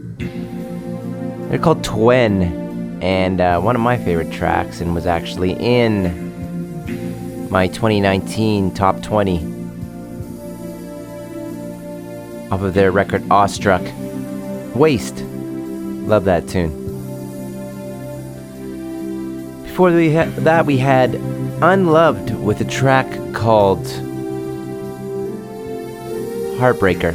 They're 1.49 1.59
called 1.59 1.83
Twen, 1.83 3.01
and 3.03 3.41
uh, 3.41 3.59
one 3.63 3.75
of 3.75 3.81
my 3.81 3.97
favorite 3.97 4.31
tracks, 4.31 4.83
and 4.83 4.95
was 4.95 5.07
actually 5.07 5.53
in 5.53 6.29
my 7.49 7.69
2019 7.69 8.75
top 8.75 9.03
20 9.03 9.39
off 12.53 12.61
of 12.61 12.75
their 12.75 12.93
record 12.93 13.23
Awestruck. 13.31 13.81
Waste. 14.77 15.23
Love 15.23 16.25
that 16.25 16.47
tune. 16.49 16.90
Before 19.81 19.97
we 19.97 20.15
ha- 20.15 20.29
that, 20.41 20.67
we 20.67 20.77
had 20.77 21.15
Unloved 21.63 22.35
with 22.35 22.61
a 22.61 22.67
track 22.67 23.09
called 23.33 23.83
Heartbreaker. 26.59 27.15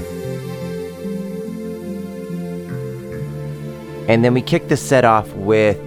And 4.09 4.25
then 4.25 4.33
we 4.33 4.41
kicked 4.41 4.69
the 4.69 4.77
set 4.77 5.05
off 5.05 5.31
with 5.33 5.77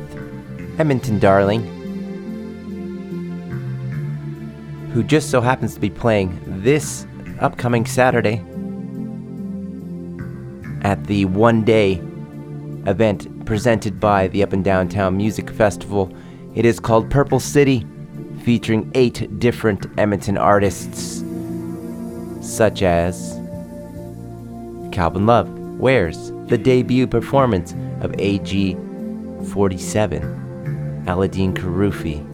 Edmonton 0.79 1.19
Darling, 1.19 1.65
who 4.93 5.03
just 5.03 5.31
so 5.31 5.41
happens 5.41 5.75
to 5.75 5.81
be 5.81 5.91
playing 5.91 6.41
this 6.63 7.09
upcoming 7.41 7.87
Saturday 7.87 8.37
at 10.83 11.09
the 11.09 11.25
one 11.25 11.65
day 11.65 11.95
event 12.87 13.45
presented 13.47 13.99
by 13.99 14.29
the 14.29 14.45
Up 14.45 14.53
and 14.53 14.63
Downtown 14.63 15.17
Music 15.17 15.51
Festival. 15.51 16.15
It 16.59 16.65
is 16.65 16.81
called 16.81 17.09
Purple 17.09 17.39
City, 17.39 17.87
featuring 18.43 18.91
eight 18.97 19.39
different 19.39 19.87
Edmonton 19.97 20.37
artists, 20.37 21.23
such 22.41 22.83
as 22.83 23.35
Calvin 24.91 25.25
Love, 25.25 25.49
Wares, 25.79 26.33
the 26.49 26.59
debut 26.59 27.07
performance 27.07 27.77
of 28.01 28.13
AG 28.19 28.75
47, 29.53 31.05
Aladean 31.07 31.55
Kheroufi, 31.55 32.27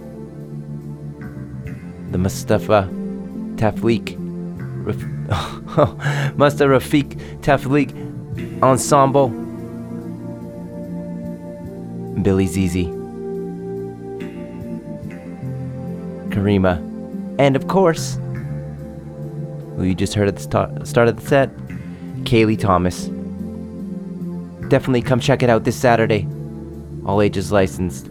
the 2.10 2.16
Mustafa 2.16 2.88
Taflik, 3.56 4.16
Raf- 4.86 6.34
Mustafa 6.38 6.70
Rafiq 6.70 7.40
Taflik 7.42 7.92
Ensemble, 8.62 9.28
Billy 12.22 12.46
Zizi, 12.46 13.03
Karima, 16.35 16.78
and 17.39 17.55
of 17.55 17.69
course, 17.69 18.19
who 19.77 19.85
you 19.85 19.94
just 19.94 20.15
heard 20.15 20.27
at 20.27 20.35
the 20.35 20.43
sta- 20.43 20.85
start 20.85 21.06
of 21.06 21.16
the 21.16 21.27
set, 21.27 21.56
Kaylee 22.24 22.59
Thomas. 22.59 23.06
Definitely 24.69 25.02
come 25.02 25.20
check 25.20 25.44
it 25.44 25.51
out 25.51 25.62
this 25.62 25.77
Saturday. 25.77 26.27
All 27.06 27.23
ages 27.23 27.52
licensed. 27.52 28.11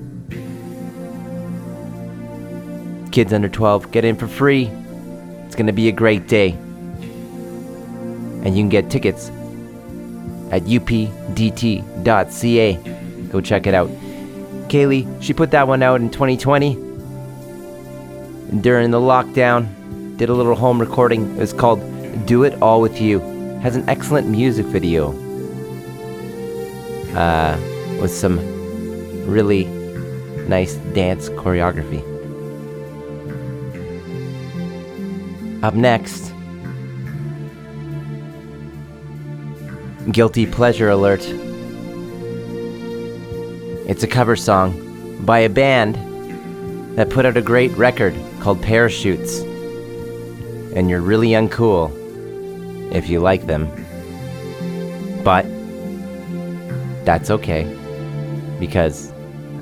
Kids 3.12 3.34
under 3.34 3.50
12, 3.50 3.92
get 3.92 4.06
in 4.06 4.16
for 4.16 4.28
free. 4.28 4.72
It's 5.46 5.56
going 5.56 5.68
to 5.68 5.74
be 5.74 5.90
a 5.90 5.92
great 5.92 6.28
day. 6.28 6.52
And 8.44 8.56
you 8.56 8.64
can 8.64 8.70
get 8.70 8.90
tickets 8.90 9.30
at 10.52 10.64
updt.ca. 10.64 12.74
Go 13.32 13.42
check 13.42 13.68
it 13.68 13.74
out. 13.74 13.90
Kaylee, 14.70 15.22
she 15.22 15.34
put 15.34 15.52
that 15.52 15.68
one 15.68 15.84
out 15.84 16.00
in 16.02 16.10
2020. 16.10 16.93
During 18.62 18.92
the 18.92 19.00
lockdown, 19.00 20.18
did 20.18 20.30
a 20.30 20.34
little 20.34 20.54
home 20.54 20.80
recording. 20.80 21.36
It 21.38 21.40
was 21.40 21.54
called 21.54 21.80
Do 22.28 22.44
It 22.44 22.62
All 22.62 22.82
With 22.82 23.02
You. 23.02 23.20
Has 23.62 23.76
an 23.76 23.88
excellent 23.90 24.28
music 24.28 24.68
video. 24.68 25.12
Uh, 27.16 27.58
with 28.00 28.12
some 28.12 28.38
really 29.26 29.66
nice 30.48 30.76
dance 30.94 31.30
choreography. 31.30 32.04
Up 35.64 35.74
next, 35.74 36.32
Guilty 40.12 40.46
Pleasure 40.46 40.90
Alert. 40.90 41.24
It's 43.88 44.04
a 44.04 44.08
cover 44.08 44.36
song 44.36 45.26
by 45.26 45.40
a 45.40 45.50
band 45.50 45.98
that 46.96 47.10
put 47.10 47.26
out 47.26 47.38
a 47.38 47.42
great 47.42 47.72
record 47.72 48.16
called 48.40 48.62
Parachutes. 48.62 49.40
And 50.76 50.90
you're 50.90 51.02
really 51.02 51.30
uncool 51.30 51.92
if 52.94 53.10
you 53.10 53.20
like 53.20 53.48
them. 53.48 53.68
But 55.24 55.46
that's 57.06 57.30
okay 57.30 57.64
because 58.60 59.12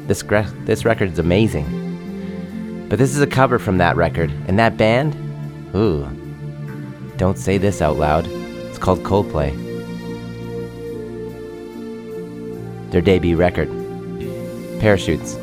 this 0.07 0.21
gra- 0.23 0.51
this 0.65 0.85
record's 0.85 1.19
amazing. 1.19 2.87
But 2.89 2.99
this 2.99 3.15
is 3.15 3.21
a 3.21 3.27
cover 3.27 3.57
from 3.57 3.77
that 3.77 3.95
record, 3.95 4.31
and 4.47 4.59
that 4.59 4.75
band, 4.75 5.15
ooh, 5.73 6.05
don't 7.17 7.37
say 7.37 7.57
this 7.57 7.81
out 7.81 7.95
loud. 7.97 8.27
It's 8.27 8.77
called 8.77 9.03
Coldplay. 9.03 9.55
Their 12.91 13.01
debut 13.01 13.37
record, 13.37 13.69
Parachutes, 14.81 15.35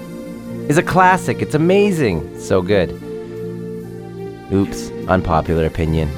is 0.68 0.76
a 0.78 0.82
classic. 0.82 1.40
It's 1.40 1.54
amazing. 1.54 2.38
So 2.38 2.60
good. 2.62 2.90
Oops, 4.52 4.90
unpopular 5.08 5.66
opinion. 5.66 6.08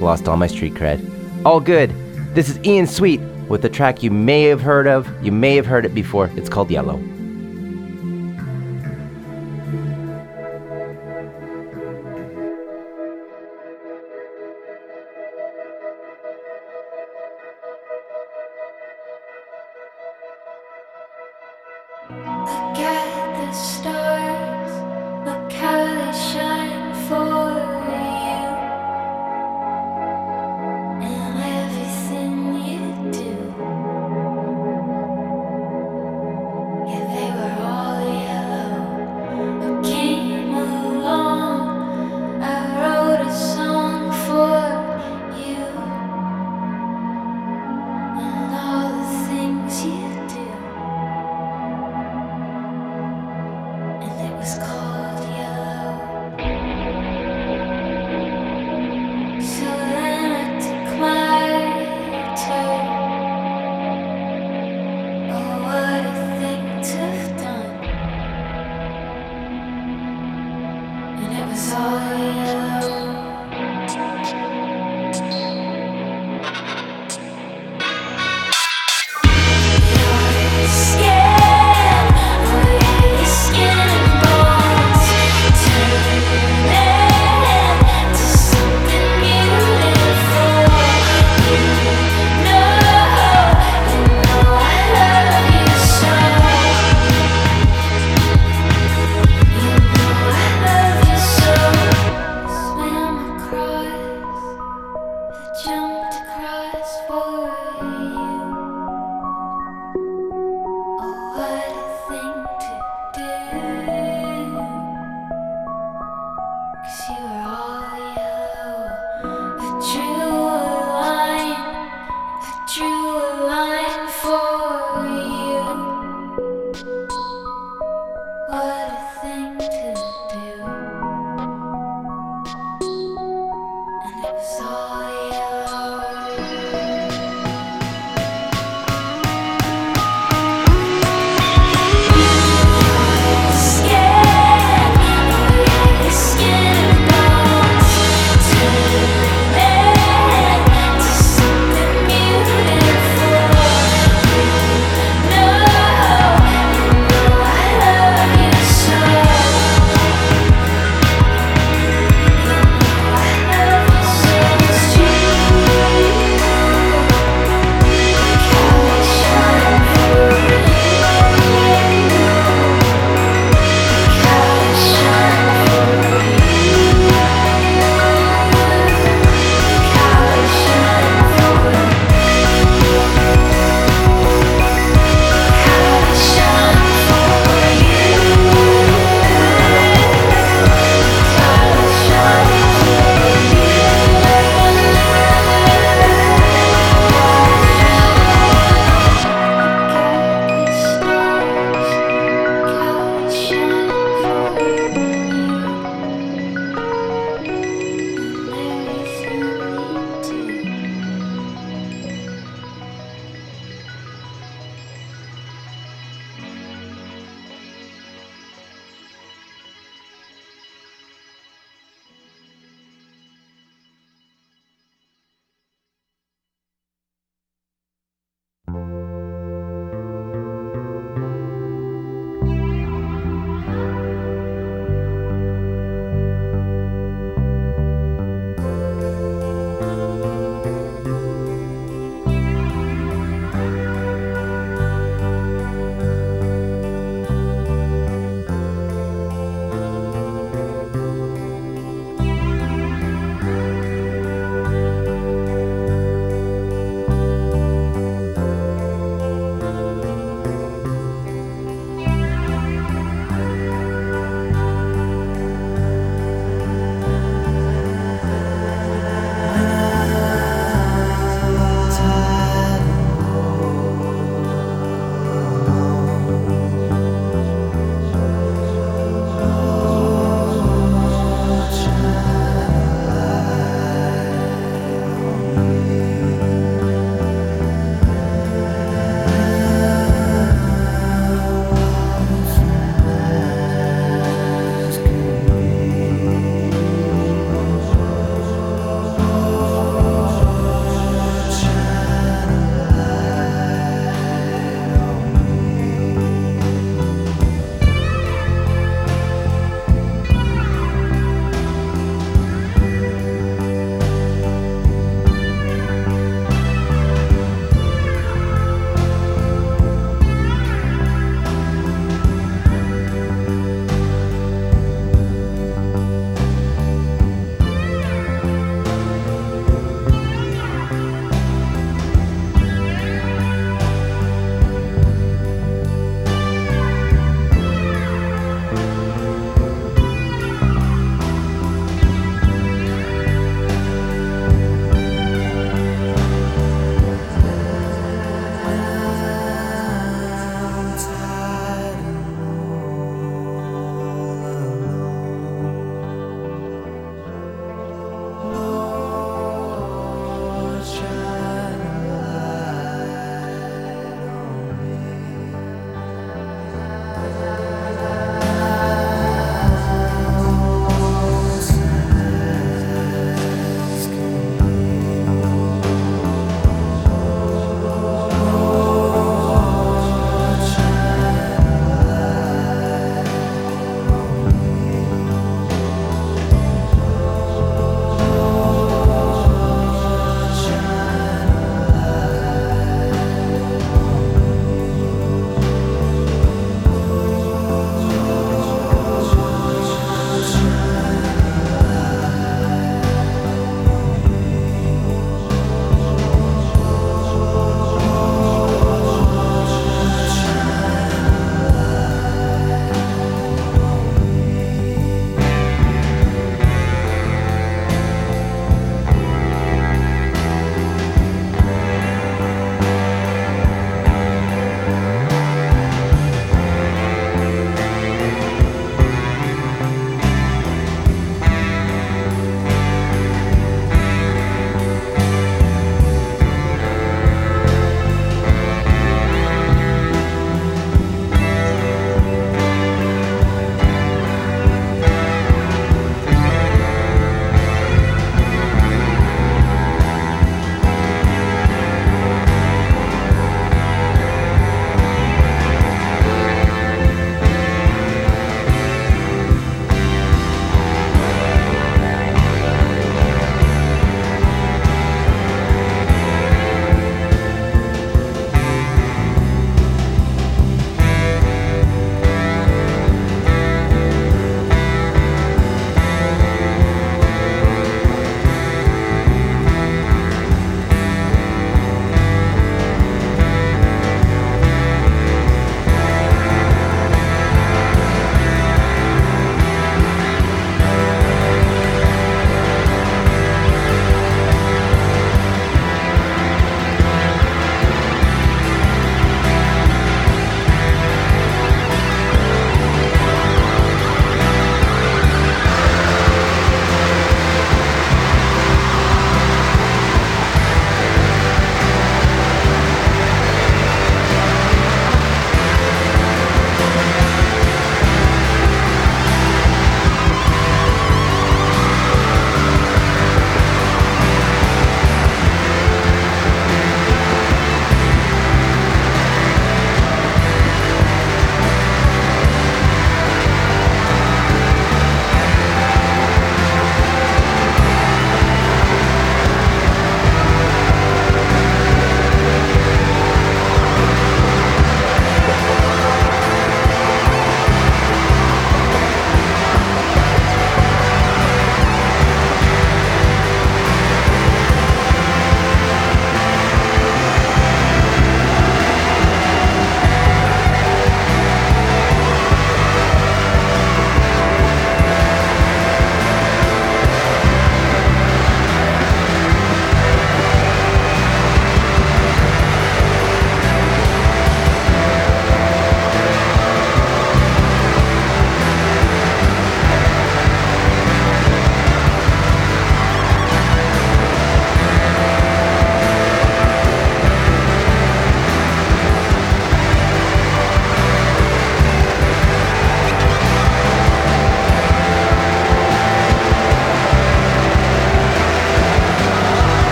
Lost 0.00 0.28
all 0.28 0.36
my 0.36 0.48
street 0.48 0.74
cred. 0.74 1.00
All 1.44 1.60
good. 1.60 1.90
This 2.34 2.48
is 2.48 2.58
Ian 2.64 2.86
Sweet 2.86 3.20
with 3.48 3.64
a 3.64 3.68
track 3.68 4.02
you 4.02 4.10
may 4.10 4.44
have 4.44 4.60
heard 4.60 4.86
of. 4.86 5.08
You 5.24 5.32
may 5.32 5.54
have 5.56 5.66
heard 5.66 5.84
it 5.84 5.94
before. 5.94 6.30
It's 6.36 6.48
called 6.48 6.70
Yellow. 6.70 7.00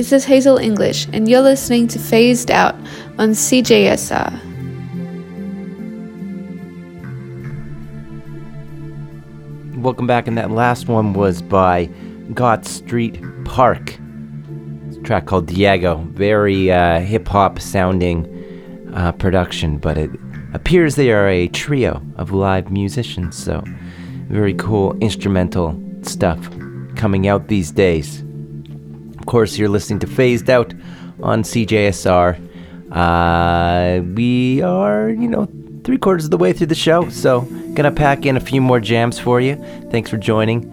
This 0.00 0.12
is 0.12 0.24
Hazel 0.24 0.56
English, 0.56 1.06
and 1.12 1.28
you're 1.28 1.42
listening 1.42 1.86
to 1.88 1.98
Phased 1.98 2.50
Out 2.50 2.74
on 3.18 3.32
CJSR. 3.32 4.32
Welcome 9.76 10.06
back, 10.06 10.26
and 10.26 10.38
that 10.38 10.50
last 10.50 10.88
one 10.88 11.12
was 11.12 11.42
by 11.42 11.90
Got 12.32 12.64
Street 12.64 13.20
Park. 13.44 13.98
It's 14.88 14.96
a 14.96 15.02
track 15.02 15.26
called 15.26 15.46
Diego. 15.46 15.96
Very 16.12 16.72
uh, 16.72 17.00
hip 17.00 17.28
hop 17.28 17.60
sounding 17.60 18.24
uh, 18.94 19.12
production, 19.12 19.76
but 19.76 19.98
it 19.98 20.10
appears 20.54 20.94
they 20.94 21.12
are 21.12 21.28
a 21.28 21.46
trio 21.48 22.00
of 22.16 22.32
live 22.32 22.70
musicians, 22.70 23.36
so 23.36 23.62
very 24.30 24.54
cool 24.54 24.96
instrumental 25.00 25.78
stuff 26.00 26.48
coming 26.96 27.28
out 27.28 27.48
these 27.48 27.70
days. 27.70 28.24
Course, 29.30 29.56
you're 29.56 29.68
listening 29.68 30.00
to 30.00 30.08
Phased 30.08 30.50
Out 30.50 30.74
on 31.22 31.44
CJSR. 31.44 32.34
Uh, 32.90 34.02
we 34.16 34.60
are, 34.60 35.08
you 35.10 35.28
know, 35.28 35.48
three 35.84 35.98
quarters 35.98 36.24
of 36.24 36.32
the 36.32 36.36
way 36.36 36.52
through 36.52 36.66
the 36.66 36.74
show, 36.74 37.08
so 37.10 37.42
gonna 37.74 37.92
pack 37.92 38.26
in 38.26 38.36
a 38.36 38.40
few 38.40 38.60
more 38.60 38.80
jams 38.80 39.20
for 39.20 39.40
you. 39.40 39.54
Thanks 39.92 40.10
for 40.10 40.16
joining. 40.16 40.68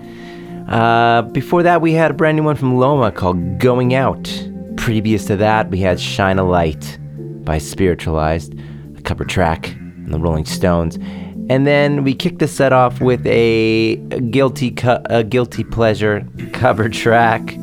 Uh, 0.67 1.21
before 1.33 1.61
that, 1.61 1.81
we 1.81 1.93
had 1.93 2.09
a 2.09 2.15
brand 2.15 2.35
new 2.35 2.41
one 2.41 2.55
from 2.55 2.79
Loma 2.79 3.11
called 3.11 3.59
Going 3.59 3.93
Out. 3.93 4.27
Previous 4.75 5.25
to 5.25 5.35
that, 5.35 5.69
we 5.69 5.77
had 5.77 5.99
Shine 5.99 6.39
a 6.39 6.43
Light 6.43 6.97
by 7.45 7.59
Spiritualized, 7.59 8.55
a 8.97 9.01
cover 9.03 9.23
track 9.23 9.69
on 9.77 10.09
the 10.09 10.19
Rolling 10.19 10.45
Stones. 10.45 10.95
And 11.51 11.67
then 11.67 12.03
we 12.03 12.15
kicked 12.15 12.39
the 12.39 12.47
set 12.47 12.73
off 12.73 13.01
with 13.01 13.23
a 13.27 13.97
guilty, 14.31 14.73
a 14.83 15.23
guilty 15.23 15.63
pleasure 15.63 16.27
cover 16.53 16.89
track 16.89 17.55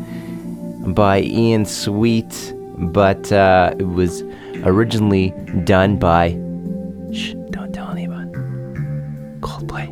by 0.89 1.23
Ian 1.23 1.65
Sweet, 1.65 2.55
but 2.77 3.33
uh, 3.33 3.75
it 3.79 3.85
was 3.85 4.23
originally 4.65 5.31
done 5.65 5.97
by. 5.97 6.31
Shh, 7.13 7.35
don't 7.51 7.73
tell 7.73 7.89
anyone. 7.89 8.33
Coldplay. 9.41 9.91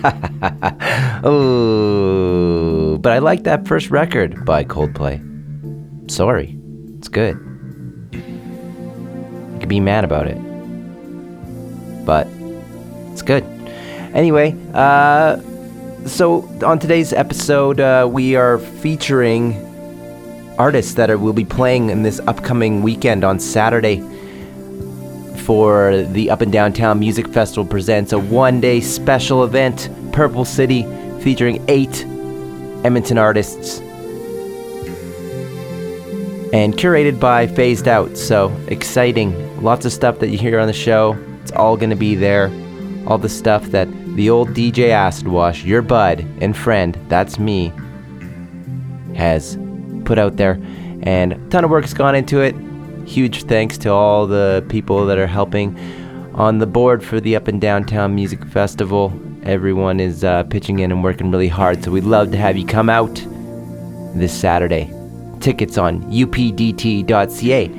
oh, 1.24 2.98
but 2.98 3.12
I 3.12 3.18
like 3.18 3.44
that 3.44 3.66
first 3.66 3.90
record 3.90 4.44
by 4.44 4.64
Coldplay. 4.64 5.20
Sorry, 6.10 6.58
it's 6.96 7.08
good. 7.08 7.36
You 8.12 9.58
could 9.60 9.68
be 9.68 9.80
mad 9.80 10.04
about 10.04 10.26
it, 10.26 10.38
but 12.04 12.26
it's 13.12 13.22
good. 13.22 13.44
Anyway, 14.14 14.56
uh, 14.72 15.38
so 16.06 16.48
on 16.64 16.78
today's 16.78 17.12
episode, 17.12 17.78
uh, 17.78 18.08
we 18.10 18.34
are 18.36 18.58
featuring 18.58 19.67
artists 20.58 20.94
that 20.94 21.10
are, 21.10 21.18
will 21.18 21.32
be 21.32 21.44
playing 21.44 21.90
in 21.90 22.02
this 22.02 22.20
upcoming 22.26 22.82
weekend 22.82 23.24
on 23.24 23.38
Saturday 23.38 24.00
for 25.44 26.02
the 26.02 26.30
Up 26.30 26.40
and 26.40 26.52
Downtown 26.52 26.98
Music 26.98 27.26
Festival 27.28 27.64
presents 27.64 28.12
a 28.12 28.18
one-day 28.18 28.80
special 28.80 29.44
event, 29.44 29.88
Purple 30.12 30.44
City, 30.44 30.82
featuring 31.20 31.64
eight 31.68 32.04
Edmonton 32.84 33.18
artists 33.18 33.80
and 36.52 36.74
curated 36.74 37.18
by 37.20 37.46
Phased 37.46 37.88
Out. 37.88 38.16
So 38.16 38.54
exciting! 38.68 39.62
Lots 39.62 39.86
of 39.86 39.92
stuff 39.92 40.18
that 40.18 40.28
you 40.28 40.38
hear 40.38 40.58
on 40.58 40.66
the 40.66 40.72
show. 40.72 41.16
It's 41.42 41.52
all 41.52 41.76
going 41.76 41.90
to 41.90 41.96
be 41.96 42.14
there 42.14 42.50
all 43.08 43.18
the 43.18 43.28
stuff 43.28 43.64
that 43.68 43.88
the 44.16 44.28
old 44.28 44.50
DJ 44.50 44.90
Acid 44.90 45.28
Wash, 45.28 45.64
your 45.64 45.80
bud 45.80 46.20
and 46.42 46.54
friend, 46.54 46.98
that's 47.08 47.38
me, 47.38 47.72
has 49.14 49.56
put 50.08 50.18
out 50.18 50.36
there. 50.38 50.58
And 51.02 51.34
a 51.34 51.48
ton 51.50 51.64
of 51.64 51.70
work's 51.70 51.94
gone 51.94 52.16
into 52.16 52.40
it. 52.40 52.56
Huge 53.06 53.44
thanks 53.44 53.78
to 53.78 53.90
all 53.90 54.26
the 54.26 54.64
people 54.68 55.06
that 55.06 55.18
are 55.18 55.26
helping 55.26 55.78
on 56.34 56.58
the 56.58 56.66
board 56.66 57.04
for 57.04 57.20
the 57.20 57.36
Up 57.36 57.46
and 57.46 57.60
Downtown 57.60 58.14
Music 58.14 58.44
Festival. 58.46 59.12
Everyone 59.44 60.00
is 60.00 60.24
uh, 60.24 60.42
pitching 60.44 60.80
in 60.80 60.90
and 60.90 61.04
working 61.04 61.30
really 61.30 61.48
hard, 61.48 61.84
so 61.84 61.90
we'd 61.90 62.04
love 62.04 62.32
to 62.32 62.38
have 62.38 62.56
you 62.56 62.66
come 62.66 62.88
out 62.90 63.14
this 64.14 64.32
Saturday. 64.32 64.92
Tickets 65.40 65.78
on 65.78 66.02
updt.ca. 66.10 67.70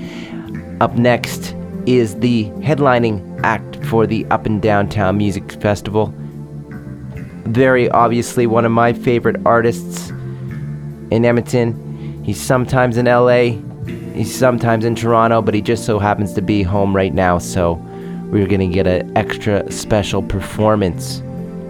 Up 0.81 0.95
next 0.95 1.55
is 1.85 2.19
the 2.19 2.45
headlining 2.61 3.41
act 3.43 3.83
for 3.87 4.05
the 4.05 4.25
Up 4.27 4.45
and 4.45 4.61
Downtown 4.61 5.17
Music 5.17 5.51
Festival. 5.53 6.13
Very 7.45 7.89
obviously, 7.89 8.45
one 8.45 8.65
of 8.65 8.71
my 8.71 8.93
favorite 8.93 9.37
artists 9.45 10.09
in 11.11 11.25
Edmonton. 11.25 11.88
He's 12.29 12.39
sometimes 12.39 12.97
in 12.97 13.07
LA, 13.07 13.57
he's 14.13 14.37
sometimes 14.37 14.85
in 14.85 14.93
Toronto, 14.93 15.41
but 15.41 15.55
he 15.55 15.63
just 15.63 15.83
so 15.83 15.97
happens 15.97 16.31
to 16.33 16.43
be 16.43 16.61
home 16.61 16.95
right 16.95 17.11
now, 17.11 17.39
so 17.39 17.73
we're 18.29 18.45
gonna 18.45 18.67
get 18.67 18.85
an 18.85 19.17
extra 19.17 19.71
special 19.71 20.21
performance 20.21 21.23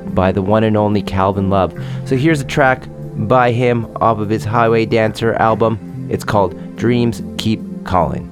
by 0.08 0.34
the 0.34 0.42
one 0.42 0.66
and 0.66 0.76
only 0.76 1.02
Calvin 1.02 1.50
Love. 1.50 1.74
So 2.04 2.18
here's 2.18 2.42
a 2.42 2.44
track 2.44 2.84
by 3.16 3.54
him 3.54 3.86
off 4.02 4.20
of 4.20 4.28
his 4.28 4.44
Highway 4.44 4.86
Dancer 4.86 5.36
album. 5.36 6.08
It's 6.12 6.26
called 6.26 6.76
Dreams 6.76 7.24
Keep 7.38 7.86
Calling. 7.86 8.30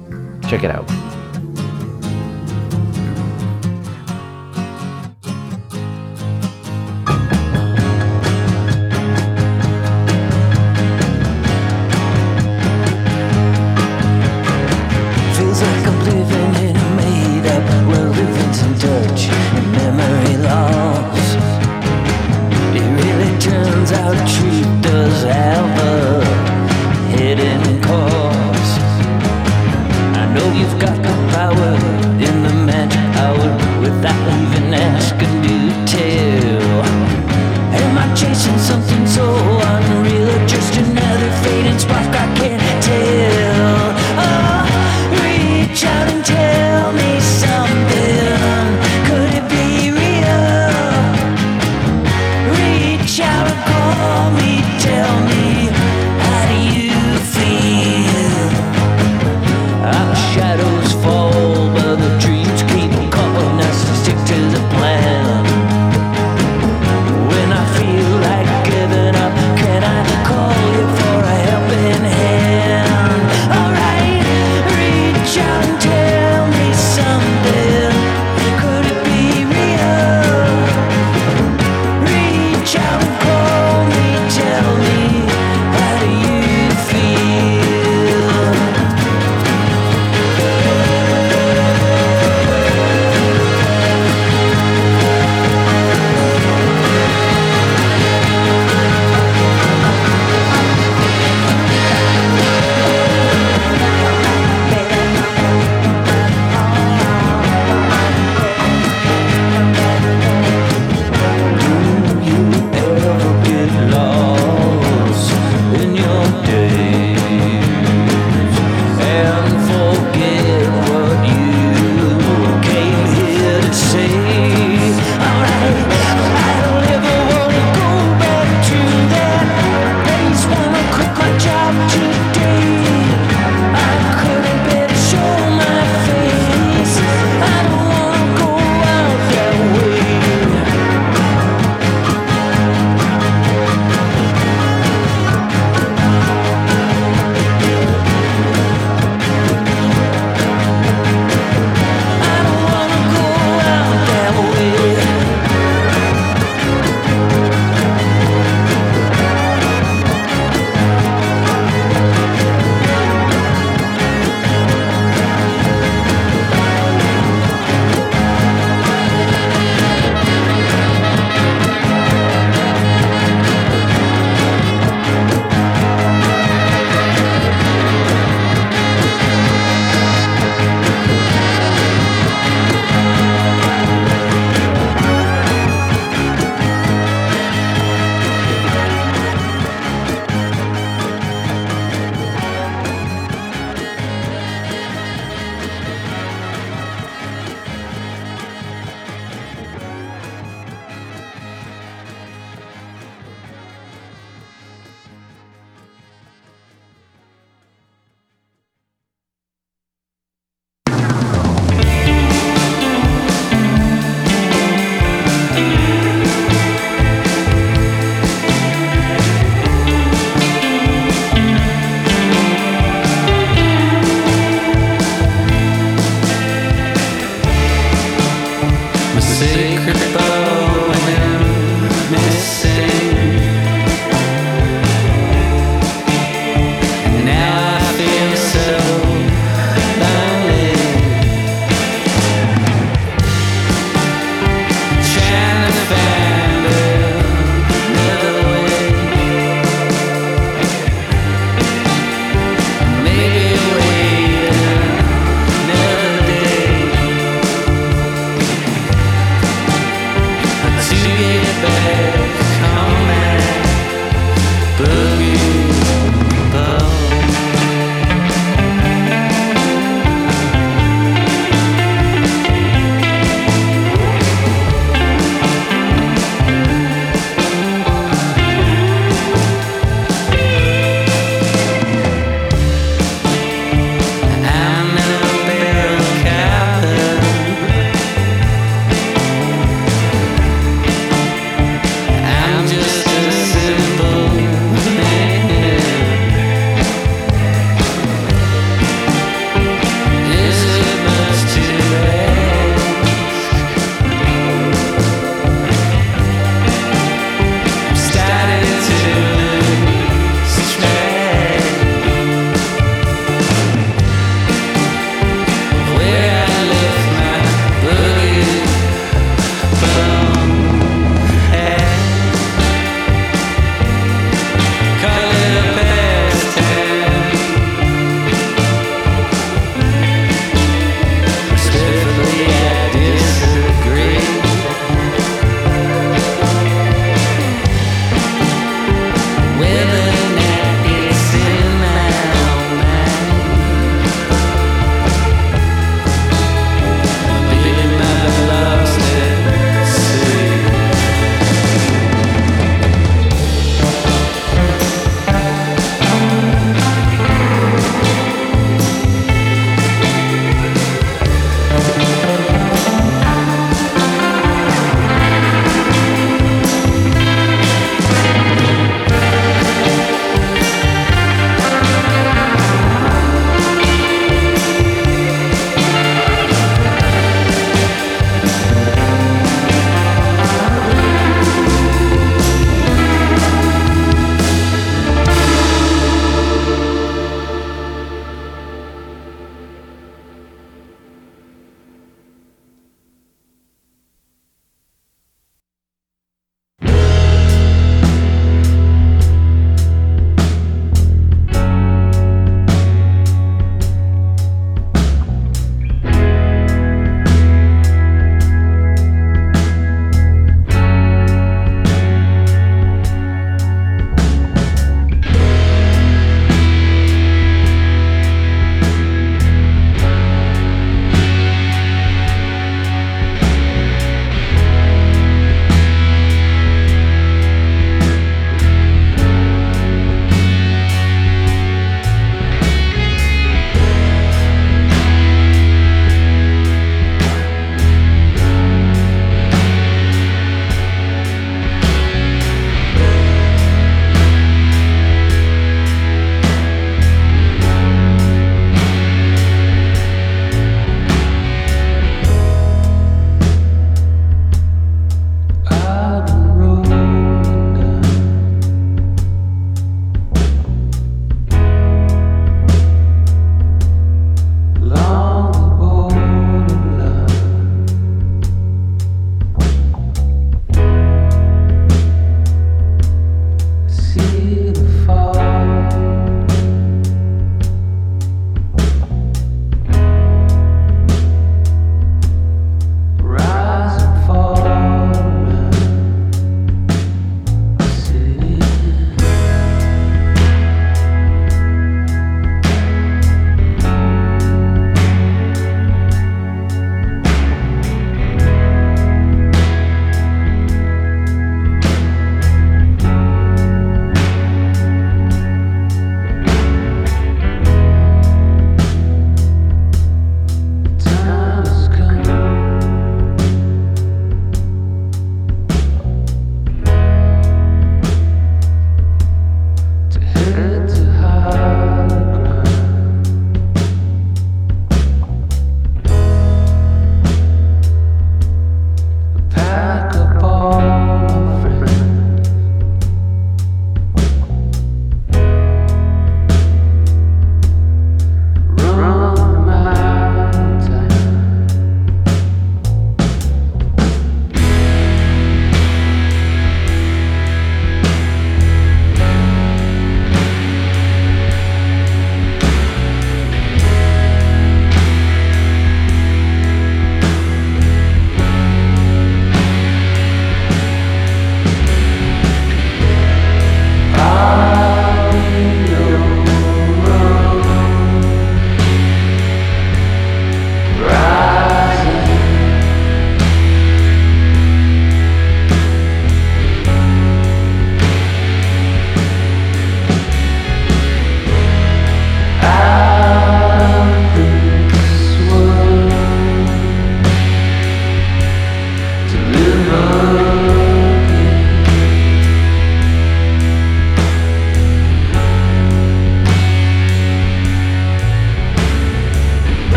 Check 0.50 0.64
it 0.64 0.70
out. 0.70 1.07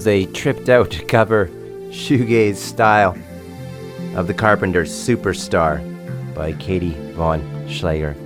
Was 0.00 0.06
a 0.06 0.24
tripped 0.24 0.70
out 0.70 0.98
cover, 1.08 1.48
shoegaze 1.90 2.56
style, 2.56 3.14
of 4.16 4.28
the 4.28 4.32
Carpenters' 4.32 4.90
Superstar 4.90 5.84
by 6.34 6.54
Katie 6.54 6.96
Von 7.12 7.42
Schleicher. 7.68 8.16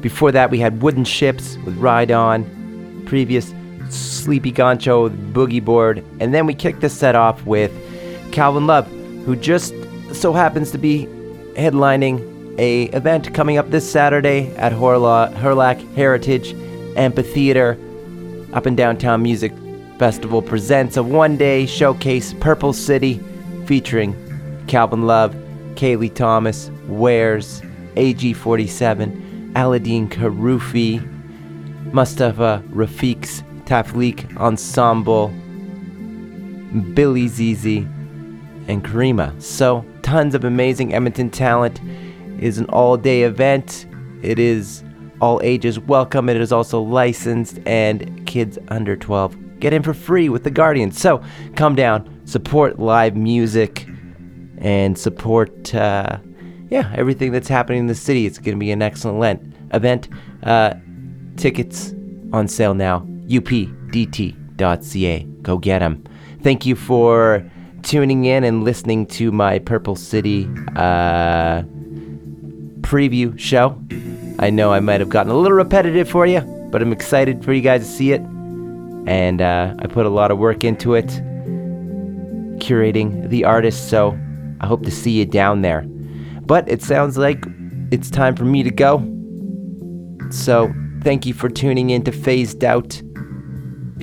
Before 0.00 0.32
that, 0.32 0.50
we 0.50 0.60
had 0.60 0.80
Wooden 0.80 1.04
Shjips 1.04 1.62
with 1.62 1.76
Ride 1.76 2.10
On, 2.10 3.02
previous 3.04 3.52
Sleepy 3.90 4.50
Goncho 4.50 5.02
with 5.02 5.34
Boogie 5.34 5.62
Board, 5.62 6.02
and 6.20 6.32
then 6.32 6.46
we 6.46 6.54
kicked 6.54 6.80
the 6.80 6.88
set 6.88 7.14
off 7.14 7.44
with 7.44 7.70
Calvin 8.32 8.66
Love, 8.66 8.90
who 9.26 9.36
just 9.36 9.74
so 10.14 10.32
happens 10.32 10.70
to 10.70 10.78
be 10.78 11.04
headlining 11.54 12.58
a 12.58 12.84
event 12.96 13.34
coming 13.34 13.58
up 13.58 13.70
this 13.70 13.92
Saturday 13.92 14.54
at 14.56 14.72
Horla- 14.72 15.34
Hawrelak 15.34 15.86
Heritage 15.96 16.54
Amphitheater 16.96 17.76
up 18.54 18.66
in 18.66 18.74
downtown 18.74 19.22
music 19.22 19.52
Festival 19.98 20.42
presents 20.42 20.96
a 20.96 21.02
one 21.04 21.36
day 21.36 21.66
showcase 21.66 22.34
Purple 22.34 22.72
City 22.72 23.20
featuring 23.64 24.16
Calvin 24.66 25.06
Love, 25.06 25.34
Kaylee 25.74 26.12
Thomas, 26.12 26.68
Wares, 26.88 27.60
AG47, 27.94 29.52
Aladean 29.52 30.08
Kheroufi, 30.08 31.00
Mustafa 31.92 32.60
Rafiq's 32.70 33.44
Tafleek 33.66 34.36
Ensemble, 34.36 35.28
Billy 36.94 37.28
Zizi, 37.28 37.86
and 38.66 38.84
Karima. 38.84 39.40
So, 39.40 39.84
tons 40.02 40.34
of 40.34 40.44
amazing 40.44 40.92
Edmonton 40.92 41.30
talent. 41.30 41.80
It 42.38 42.42
is 42.42 42.58
an 42.58 42.66
all 42.66 42.96
day 42.96 43.22
event. 43.22 43.86
It 44.22 44.40
is 44.40 44.82
all 45.20 45.40
ages 45.44 45.78
welcome. 45.78 46.28
It 46.28 46.36
is 46.36 46.50
also 46.50 46.80
licensed 46.80 47.60
and 47.64 48.26
kids 48.26 48.58
under 48.68 48.96
12 48.96 49.43
get 49.64 49.72
in 49.72 49.82
for 49.82 49.94
free 49.94 50.28
with 50.28 50.44
the 50.44 50.50
Guardian. 50.50 50.92
So 50.92 51.22
come 51.56 51.74
down, 51.74 52.20
support 52.26 52.78
live 52.78 53.16
music, 53.16 53.86
and 54.58 54.98
support 54.98 55.74
uh, 55.74 56.18
yeah 56.68 56.92
everything 56.94 57.32
that's 57.32 57.48
happening 57.48 57.80
in 57.80 57.86
the 57.86 57.94
city. 57.94 58.26
It's 58.26 58.36
going 58.38 58.56
to 58.56 58.60
be 58.60 58.70
an 58.72 58.82
excellent 58.82 59.54
event. 59.72 60.10
Uh, 60.42 60.74
tickets 61.36 61.94
on 62.34 62.46
sale 62.46 62.74
now. 62.74 63.00
updt.ca. 63.26 65.22
Go 65.40 65.56
get 65.56 65.78
them. 65.78 66.04
Thank 66.42 66.66
you 66.66 66.76
for 66.76 67.50
tuning 67.82 68.26
in 68.26 68.44
and 68.44 68.64
listening 68.64 69.06
to 69.06 69.32
my 69.32 69.60
Purple 69.60 69.96
City 69.96 70.44
uh, 70.76 71.62
preview 72.82 73.38
show. 73.38 73.82
I 74.38 74.50
know 74.50 74.74
I 74.74 74.80
might 74.80 75.00
have 75.00 75.08
gotten 75.08 75.32
a 75.32 75.36
little 75.36 75.56
repetitive 75.56 76.10
for 76.10 76.26
you, 76.26 76.42
but 76.70 76.82
I'm 76.82 76.92
excited 76.92 77.42
for 77.42 77.54
you 77.54 77.62
guys 77.62 77.80
to 77.80 77.90
see 77.90 78.12
it 78.12 78.20
and 79.06 79.42
uh, 79.42 79.74
I 79.78 79.86
put 79.86 80.06
a 80.06 80.10
lot 80.10 80.30
of 80.30 80.38
work 80.38 80.64
into 80.64 80.94
it, 80.94 81.06
curating 82.58 83.28
the 83.28 83.44
artist. 83.44 83.88
So 83.88 84.18
I 84.60 84.66
hope 84.66 84.84
to 84.84 84.90
see 84.90 85.12
you 85.12 85.26
down 85.26 85.62
there. 85.62 85.82
But 86.42 86.68
it 86.68 86.82
sounds 86.82 87.16
like 87.16 87.44
it's 87.90 88.10
time 88.10 88.36
for 88.36 88.44
me 88.44 88.62
to 88.62 88.70
go. 88.70 88.98
So 90.30 90.72
thank 91.02 91.26
you 91.26 91.34
for 91.34 91.48
tuning 91.48 91.90
in 91.90 92.02
to 92.04 92.12
Phased 92.12 92.64
Out 92.64 93.02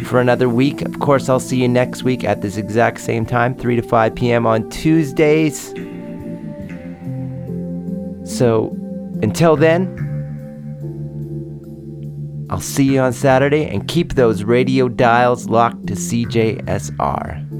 for 0.06 0.20
another 0.20 0.50
week. 0.50 0.82
Of 0.82 1.00
course, 1.00 1.30
I'll 1.30 1.40
see 1.40 1.62
you 1.62 1.68
next 1.68 2.04
week 2.04 2.24
at 2.24 2.42
this 2.42 2.58
exact 2.58 3.02
same 3.02 3.26
time, 3.26 3.56
3 3.56 3.76
to 3.76 3.82
5 3.82 4.16
p.m. 4.16 4.46
on 4.46 4.70
Tuesdays. 4.70 5.74
So 8.24 8.76
until 9.22 9.56
then, 9.56 10.11
I'll 12.52 12.60
see 12.60 12.84
you 12.84 13.00
on 13.00 13.14
Saturday 13.14 13.66
and 13.66 13.88
keep 13.88 14.16
those 14.16 14.44
radio 14.44 14.90
dials 14.90 15.48
locked 15.48 15.88
to 15.88 15.94
CJSR. 15.94 17.51